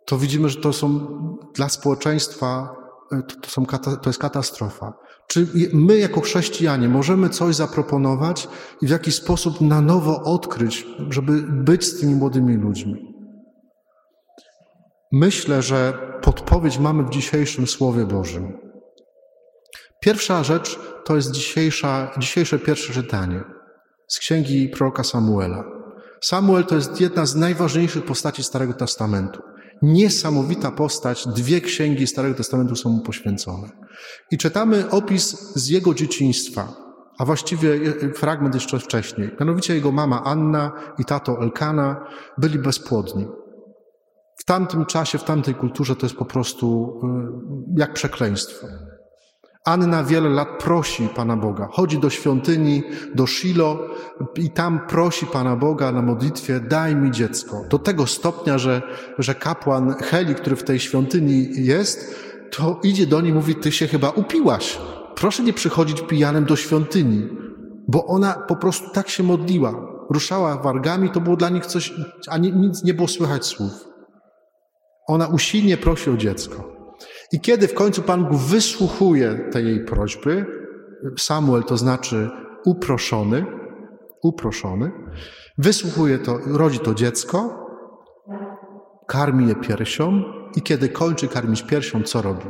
to 0.06 0.18
widzimy, 0.18 0.50
że 0.50 0.62
to 0.62 0.74
są 0.74 1.08
dla 1.56 1.70
społeczeństwa, 1.70 2.76
e, 3.12 3.22
to, 3.24 3.36
to, 3.42 3.50
są, 3.50 3.66
to 4.02 4.10
jest 4.10 4.20
katastrofa. 4.20 4.94
Czy 5.28 5.48
my, 5.74 5.98
jako 5.98 6.22
chrześcijanie, 6.22 6.90
możemy 6.90 7.30
coś 7.30 7.56
zaproponować 7.56 8.48
i 8.82 8.88
w 8.88 8.90
jakiś 8.90 9.16
sposób 9.16 9.62
na 9.62 9.82
nowo 9.82 10.24
odkryć, 10.24 10.88
żeby 11.10 11.32
być 11.42 11.86
z 11.86 12.00
tymi 12.00 12.16
młodymi 12.16 12.56
ludźmi? 12.56 13.14
Myślę, 15.12 15.62
że 15.62 15.94
podpowiedź 16.22 16.80
mamy 16.80 17.04
w 17.04 17.10
dzisiejszym 17.10 17.68
Słowie 17.68 18.06
Bożym. 18.06 18.58
Pierwsza 20.00 20.44
rzecz 20.44 20.80
to 21.06 21.16
jest 21.16 21.32
dzisiejsza, 21.32 22.12
dzisiejsze 22.18 22.60
pierwsze 22.60 22.94
czytanie 22.94 23.44
z 24.08 24.20
księgi 24.20 24.70
proroka 24.70 25.04
Samuela. 25.04 25.64
Samuel 26.22 26.66
to 26.66 26.76
jest 26.76 27.02
jedna 27.02 27.26
z 27.26 27.36
najważniejszych 27.36 28.06
postaci 28.06 28.44
Starego 28.44 28.74
Testamentu. 28.74 29.42
Niesamowita 29.82 30.72
postać, 30.72 31.28
dwie 31.28 31.62
księgi 31.62 32.08
Starego 32.08 32.36
Testamentu 32.36 32.76
są 32.76 32.90
mu 32.90 33.02
poświęcone. 33.02 33.70
I 34.32 34.38
czytamy 34.38 34.90
opis 34.90 35.54
z 35.56 35.70
jego 35.70 35.94
dzieciństwa, 35.94 36.74
a 37.18 37.26
właściwie 37.26 37.80
fragment 38.14 38.54
jeszcze 38.54 38.80
wcześniej. 38.80 39.32
Mianowicie 39.40 39.76
jego 39.76 39.92
mama 39.92 40.24
Anna 40.24 40.72
i 41.00 41.06
tato 41.06 41.42
Elkana 41.42 42.06
byli 42.38 42.60
bezpłodni. 42.60 43.28
W 44.38 44.46
tamtym 44.46 44.86
czasie, 44.86 45.18
w 45.18 45.24
tamtej 45.24 45.56
kulturze 45.56 45.96
to 45.96 46.06
jest 46.06 46.16
po 46.16 46.26
prostu 46.26 47.00
y, 47.76 47.80
jak 47.80 47.94
przekleństwo. 47.94 48.68
Anna 49.66 50.04
wiele 50.04 50.30
lat 50.30 50.64
prosi 50.64 51.08
Pana 51.16 51.38
Boga. 51.38 51.68
Chodzi 51.72 52.00
do 52.00 52.10
świątyni, 52.10 52.84
do 53.16 53.28
Shilo 53.28 53.80
i 54.36 54.50
tam 54.50 54.88
prosi 54.88 55.26
Pana 55.26 55.56
Boga 55.56 55.92
na 55.92 56.02
modlitwie, 56.02 56.60
daj 56.60 56.96
mi 56.96 57.12
dziecko. 57.12 57.66
Do 57.70 57.80
tego 57.80 58.08
stopnia, 58.08 58.58
że, 58.58 58.82
że 59.20 59.36
kapłan 59.36 59.94
Heli, 59.94 60.36
który 60.36 60.56
w 60.56 60.64
tej 60.64 60.80
świątyni 60.80 61.48
jest, 61.54 62.16
to 62.52 62.80
idzie 62.84 63.08
do 63.08 63.22
niej 63.22 63.32
i 63.32 63.34
mówi, 63.34 63.56
ty 63.56 63.72
się 63.72 63.88
chyba 63.88 64.10
upiłaś. 64.10 64.80
Proszę 65.16 65.44
nie 65.44 65.54
przychodzić 65.54 66.02
pijanem 66.02 66.46
do 66.46 66.56
świątyni. 66.56 67.30
Bo 67.88 68.06
ona 68.06 68.34
po 68.34 68.56
prostu 68.56 68.90
tak 68.90 69.10
się 69.10 69.24
modliła. 69.24 69.74
Ruszała 70.10 70.58
wargami, 70.58 71.10
to 71.10 71.22
było 71.22 71.36
dla 71.36 71.50
nich 71.50 71.66
coś, 71.66 71.94
a 72.30 72.38
nic 72.38 72.84
nie 72.84 72.94
było 72.94 73.08
słychać 73.08 73.46
słów. 73.46 73.72
Ona 75.08 75.28
usilnie 75.28 75.78
prosi 75.78 76.10
o 76.10 76.18
dziecko. 76.18 76.73
I 77.34 77.40
kiedy 77.40 77.68
w 77.68 77.74
końcu 77.74 78.02
Pan 78.02 78.26
Bóg 78.26 78.38
wysłuchuje 78.38 79.50
tej 79.52 79.66
jej 79.66 79.86
prośby, 79.86 80.46
Samuel 81.18 81.64
to 81.64 81.78
znaczy 81.78 82.30
uproszony, 82.66 83.46
uproszony, 84.24 84.92
wysłuchuje 85.58 86.20
to, 86.20 86.40
rodzi 86.46 86.80
to 86.80 86.94
dziecko, 86.94 87.68
karmi 89.08 89.48
je 89.48 89.56
piersią 89.56 90.24
i 90.56 90.62
kiedy 90.62 90.90
kończy 90.90 91.28
karmić 91.28 91.64
piersią, 91.64 92.04
co 92.04 92.22
robi? 92.22 92.46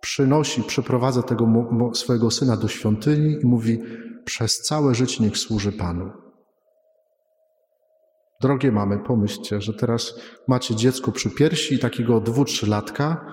Przynosi, 0.00 0.62
przyprowadza 0.62 1.22
tego 1.22 1.48
swojego 1.92 2.30
syna 2.30 2.56
do 2.56 2.68
świątyni 2.68 3.38
i 3.42 3.46
mówi: 3.46 3.82
Przez 4.24 4.60
całe 4.60 4.94
życie 4.94 5.24
niech 5.24 5.38
służy 5.38 5.72
Panu. 5.72 6.10
Drogie 8.40 8.72
mamy, 8.72 8.98
pomyślcie, 8.98 9.60
że 9.60 9.74
teraz 9.74 10.14
macie 10.48 10.76
dziecko 10.76 11.12
przy 11.12 11.30
piersi, 11.30 11.78
takiego 11.78 12.20
dwu, 12.20 12.44
trzylatka, 12.44 13.26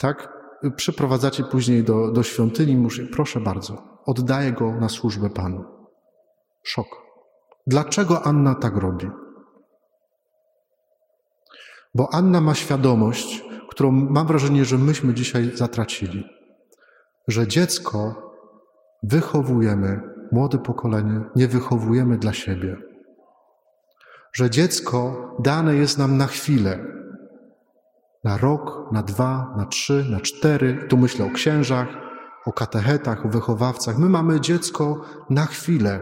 tak? 0.00 0.32
Przyprowadzacie 0.76 1.44
później 1.44 1.84
do, 1.84 2.12
do 2.12 2.22
świątyni, 2.22 2.76
muszę, 2.76 3.02
proszę 3.02 3.40
bardzo, 3.40 3.82
oddaję 4.06 4.52
go 4.52 4.72
na 4.72 4.88
służbę 4.88 5.30
Panu. 5.30 5.64
Szok. 6.62 6.86
Dlaczego 7.66 8.26
Anna 8.26 8.54
tak 8.54 8.76
robi? 8.76 9.06
Bo 11.94 12.14
Anna 12.14 12.40
ma 12.40 12.54
świadomość, 12.54 13.44
którą 13.68 13.92
mam 13.92 14.26
wrażenie, 14.26 14.64
że 14.64 14.78
myśmy 14.78 15.14
dzisiaj 15.14 15.50
zatracili, 15.54 16.24
że 17.28 17.46
dziecko 17.46 18.30
wychowujemy, 19.02 20.00
młode 20.32 20.58
pokolenie 20.58 21.20
nie 21.36 21.48
wychowujemy 21.48 22.18
dla 22.18 22.32
siebie. 22.32 22.91
Że 24.32 24.50
dziecko 24.50 25.30
dane 25.38 25.74
jest 25.74 25.98
nam 25.98 26.16
na 26.16 26.26
chwilę, 26.26 26.92
na 28.24 28.36
rok, 28.36 28.92
na 28.92 29.02
dwa, 29.02 29.54
na 29.56 29.66
trzy, 29.66 30.06
na 30.10 30.20
cztery. 30.20 30.86
Tu 30.88 30.96
myślę 30.96 31.26
o 31.26 31.30
księżach, 31.30 31.88
o 32.46 32.52
katechetach, 32.52 33.26
o 33.26 33.28
wychowawcach. 33.28 33.98
My 33.98 34.08
mamy 34.08 34.40
dziecko 34.40 35.00
na 35.30 35.46
chwilę. 35.46 36.00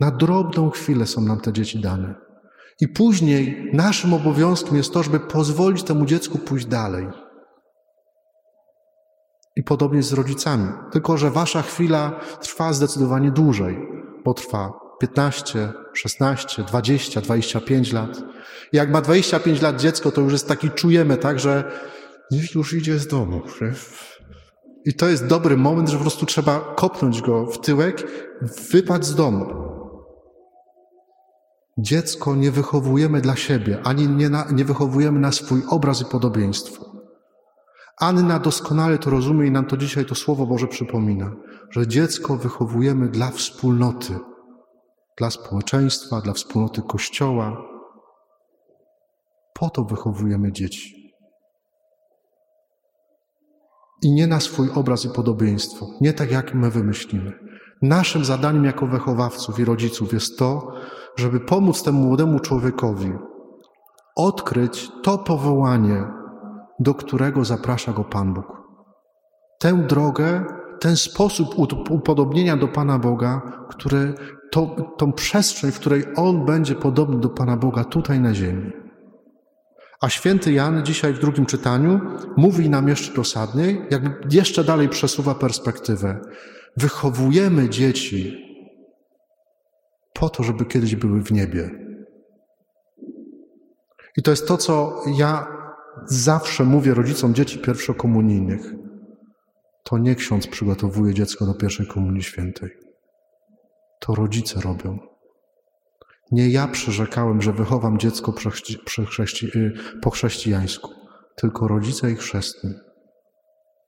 Na 0.00 0.10
drobną 0.10 0.70
chwilę 0.70 1.06
są 1.06 1.20
nam 1.20 1.40
te 1.40 1.52
dzieci 1.52 1.80
dane. 1.80 2.14
I 2.80 2.88
później 2.88 3.70
naszym 3.72 4.14
obowiązkiem 4.14 4.76
jest 4.76 4.92
to, 4.92 5.02
żeby 5.02 5.20
pozwolić 5.20 5.82
temu 5.82 6.06
dziecku 6.06 6.38
pójść 6.38 6.66
dalej. 6.66 7.08
I 9.56 9.62
podobnie 9.62 10.02
z 10.02 10.12
rodzicami. 10.12 10.72
Tylko, 10.92 11.16
że 11.16 11.30
wasza 11.30 11.62
chwila 11.62 12.20
trwa 12.40 12.72
zdecydowanie 12.72 13.30
dłużej, 13.30 13.78
bo 14.24 14.34
trwa 14.34 14.87
15, 15.00 15.72
16, 15.94 16.62
20, 16.62 17.20
25 17.20 17.92
lat. 17.92 18.22
Jak 18.72 18.90
ma 18.90 19.00
25 19.00 19.62
lat 19.62 19.80
dziecko, 19.80 20.10
to 20.10 20.20
już 20.20 20.32
jest 20.32 20.48
taki, 20.48 20.70
czujemy, 20.70 21.16
tak, 21.16 21.40
że 21.40 21.72
już 22.54 22.72
idzie 22.72 22.98
z 22.98 23.06
domu. 23.06 23.42
I 24.84 24.94
to 24.94 25.08
jest 25.08 25.26
dobry 25.26 25.56
moment, 25.56 25.88
że 25.88 25.96
po 25.96 26.02
prostu 26.02 26.26
trzeba 26.26 26.74
kopnąć 26.76 27.22
go 27.22 27.46
w 27.46 27.60
tyłek, 27.60 28.06
wypaść 28.70 29.04
z 29.04 29.14
domu. 29.14 29.68
Dziecko 31.78 32.36
nie 32.36 32.50
wychowujemy 32.50 33.20
dla 33.20 33.36
siebie, 33.36 33.78
ani 33.84 34.08
nie, 34.08 34.28
na, 34.28 34.46
nie 34.52 34.64
wychowujemy 34.64 35.20
na 35.20 35.32
swój 35.32 35.62
obraz 35.68 36.02
i 36.02 36.04
podobieństwo. 36.04 36.84
Anna 38.00 38.38
doskonale 38.38 38.98
to 38.98 39.10
rozumie 39.10 39.46
i 39.46 39.50
nam 39.50 39.64
to 39.64 39.76
dzisiaj 39.76 40.04
to 40.04 40.14
Słowo 40.14 40.46
Boże 40.46 40.66
przypomina, 40.66 41.32
że 41.70 41.86
dziecko 41.86 42.36
wychowujemy 42.36 43.08
dla 43.08 43.30
wspólnoty, 43.30 44.18
dla 45.18 45.30
społeczeństwa, 45.30 46.20
dla 46.20 46.32
wspólnoty 46.32 46.82
Kościoła. 46.82 47.62
Po 49.54 49.70
to 49.70 49.84
wychowujemy 49.84 50.52
dzieci. 50.52 51.14
I 54.02 54.12
nie 54.12 54.26
na 54.26 54.40
swój 54.40 54.68
obraz 54.74 55.04
i 55.04 55.08
podobieństwo, 55.08 55.86
nie 56.00 56.12
tak 56.12 56.30
jak 56.30 56.54
my 56.54 56.70
wymyślimy. 56.70 57.32
Naszym 57.82 58.24
zadaniem 58.24 58.64
jako 58.64 58.86
wychowawców 58.86 59.58
i 59.58 59.64
rodziców 59.64 60.12
jest 60.12 60.38
to, 60.38 60.72
żeby 61.16 61.40
pomóc 61.40 61.82
temu 61.82 62.06
młodemu 62.06 62.40
człowiekowi 62.40 63.12
odkryć 64.16 64.90
to 65.02 65.18
powołanie, 65.18 66.04
do 66.80 66.94
którego 66.94 67.44
zaprasza 67.44 67.92
go 67.92 68.04
Pan 68.04 68.34
Bóg. 68.34 68.46
Tę 69.58 69.86
drogę, 69.86 70.44
ten 70.80 70.96
sposób 70.96 71.58
upodobnienia 71.90 72.56
do 72.56 72.68
Pana 72.68 72.98
Boga, 72.98 73.42
który, 73.68 74.14
to, 74.50 74.76
tą 74.98 75.12
przestrzeń, 75.12 75.72
w 75.72 75.80
której 75.80 76.04
On 76.16 76.44
będzie 76.44 76.74
podobny 76.74 77.20
do 77.20 77.28
Pana 77.28 77.56
Boga 77.56 77.84
tutaj 77.84 78.20
na 78.20 78.34
ziemi. 78.34 78.72
A 80.00 80.08
święty 80.08 80.52
Jan 80.52 80.84
dzisiaj 80.84 81.12
w 81.12 81.18
drugim 81.18 81.46
czytaniu 81.46 82.00
mówi 82.36 82.70
nam 82.70 82.88
jeszcze 82.88 83.14
dosadniej, 83.14 83.82
jakby 83.90 84.10
jeszcze 84.30 84.64
dalej 84.64 84.88
przesuwa 84.88 85.34
perspektywę. 85.34 86.20
Wychowujemy 86.76 87.68
dzieci 87.68 88.44
po 90.14 90.28
to, 90.28 90.42
żeby 90.42 90.64
kiedyś 90.64 90.96
były 90.96 91.22
w 91.22 91.32
niebie. 91.32 91.70
I 94.16 94.22
to 94.22 94.30
jest 94.30 94.48
to, 94.48 94.56
co 94.56 95.02
ja 95.16 95.46
zawsze 96.06 96.64
mówię 96.64 96.94
rodzicom 96.94 97.34
dzieci 97.34 97.58
pierwszokomunijnych. 97.58 98.74
To 99.82 99.98
nie 99.98 100.14
ksiądz 100.14 100.46
przygotowuje 100.46 101.14
dziecko 101.14 101.46
do 101.46 101.54
pierwszej 101.54 101.86
komunii 101.86 102.22
świętej. 102.22 102.70
To 104.00 104.14
rodzice 104.14 104.60
robią. 104.60 104.98
Nie 106.32 106.48
ja 106.48 106.68
przyrzekałem, 106.68 107.42
że 107.42 107.52
wychowam 107.52 107.98
dziecko 107.98 108.34
y, 109.54 109.72
po 110.02 110.10
chrześcijańsku, 110.10 110.90
tylko 111.36 111.68
rodzice 111.68 112.10
i 112.10 112.16
chrzestni. 112.16 112.74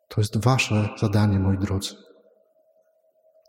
To 0.08 0.20
jest 0.20 0.44
wasze 0.44 0.88
zadanie, 1.00 1.38
moi 1.38 1.58
drodzy. 1.58 1.94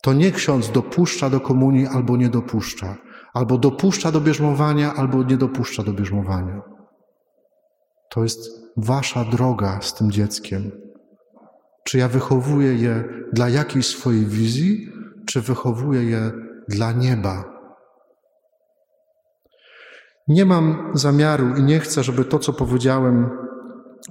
To 0.02 0.14
nie 0.14 0.32
ksiądz 0.32 0.72
dopuszcza 0.72 1.30
do 1.30 1.40
komunii 1.40 1.88
albo 1.88 2.18
nie 2.18 2.30
dopuszcza, 2.30 2.98
albo 3.34 3.58
dopuszcza 3.58 4.12
do 4.12 4.22
bierzmowania, 4.22 4.94
albo 4.94 5.24
nie 5.24 5.38
dopuszcza 5.38 5.84
do 5.84 5.94
bierzmowania. 5.94 6.62
To 8.10 8.24
jest 8.24 8.40
wasza 8.78 9.26
droga 9.26 9.82
z 9.82 9.94
tym 9.94 10.12
dzieckiem. 10.12 10.72
Czy 11.84 11.98
ja 11.98 12.08
wychowuję 12.08 12.74
je 12.74 13.04
dla 13.34 13.50
jakiejś 13.50 13.88
swojej 13.88 14.26
wizji, 14.26 14.90
czy 15.26 15.42
wychowuję 15.42 16.04
je 16.04 16.32
dla 16.68 16.92
nieba? 16.92 17.44
Nie 20.28 20.46
mam 20.46 20.92
zamiaru 20.94 21.56
i 21.56 21.64
nie 21.64 21.80
chcę, 21.80 22.04
żeby 22.04 22.26
to, 22.26 22.40
co 22.40 22.54
powiedziałem, 22.54 23.30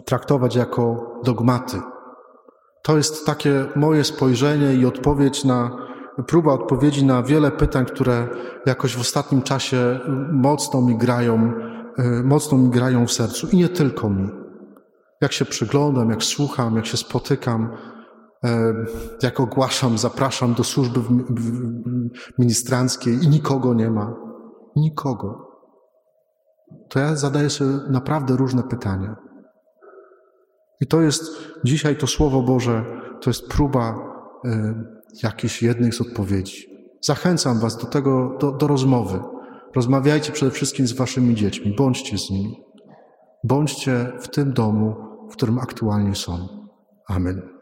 traktować 0.04 0.56
jako 0.56 1.12
dogmaty. 1.24 1.80
To 2.82 2.96
jest 2.96 3.26
takie 3.26 3.66
moje 3.76 4.04
spojrzenie 4.04 4.74
i 4.74 4.86
odpowiedź 4.86 5.44
na, 5.44 5.70
próba 6.26 6.52
odpowiedzi 6.52 7.04
na 7.04 7.22
wiele 7.22 7.50
pytań, 7.50 7.84
które 7.84 8.28
jakoś 8.66 8.96
w 8.96 9.00
ostatnim 9.00 9.42
czasie 9.42 10.00
mocno 10.32 10.82
mi 10.82 10.98
grają, 10.98 11.52
y, 11.98 12.24
mocno 12.24 12.58
mi 12.58 12.70
grają 12.70 13.06
w 13.06 13.12
sercu 13.12 13.48
i 13.52 13.56
nie 13.56 13.68
tylko 13.68 14.10
mi. 14.10 14.39
Jak 15.20 15.32
się 15.32 15.44
przyglądam, 15.44 16.10
jak 16.10 16.22
słucham, 16.22 16.76
jak 16.76 16.86
się 16.86 16.96
spotykam, 16.96 17.76
jak 19.22 19.40
ogłaszam, 19.40 19.98
zapraszam 19.98 20.54
do 20.54 20.64
służby 20.64 21.00
ministranckiej 22.38 23.24
i 23.24 23.28
nikogo 23.28 23.74
nie 23.74 23.90
ma. 23.90 24.16
Nikogo. 24.76 25.50
To 26.88 26.98
ja 26.98 27.16
zadaję 27.16 27.50
sobie 27.50 27.70
naprawdę 27.90 28.36
różne 28.36 28.62
pytania. 28.62 29.16
I 30.80 30.86
to 30.86 31.00
jest 31.00 31.22
dzisiaj 31.64 31.96
to 31.96 32.06
Słowo 32.06 32.42
Boże, 32.42 32.84
to 33.20 33.30
jest 33.30 33.48
próba 33.48 33.98
jakiejś 35.22 35.62
jednej 35.62 35.92
z 35.92 36.00
odpowiedzi. 36.00 36.66
Zachęcam 37.00 37.58
Was 37.58 37.76
do 37.76 37.86
tego, 37.86 38.36
do, 38.40 38.52
do 38.52 38.66
rozmowy. 38.66 39.20
Rozmawiajcie 39.74 40.32
przede 40.32 40.50
wszystkim 40.50 40.86
z 40.86 40.92
Waszymi 40.92 41.34
dziećmi, 41.34 41.74
bądźcie 41.78 42.18
z 42.18 42.30
nimi. 42.30 42.64
Bądźcie 43.44 44.12
w 44.20 44.28
tym 44.28 44.52
domu, 44.52 45.09
w 45.30 45.32
którym 45.32 45.58
aktualnie 45.58 46.14
są. 46.14 46.48
Amen. 47.08 47.59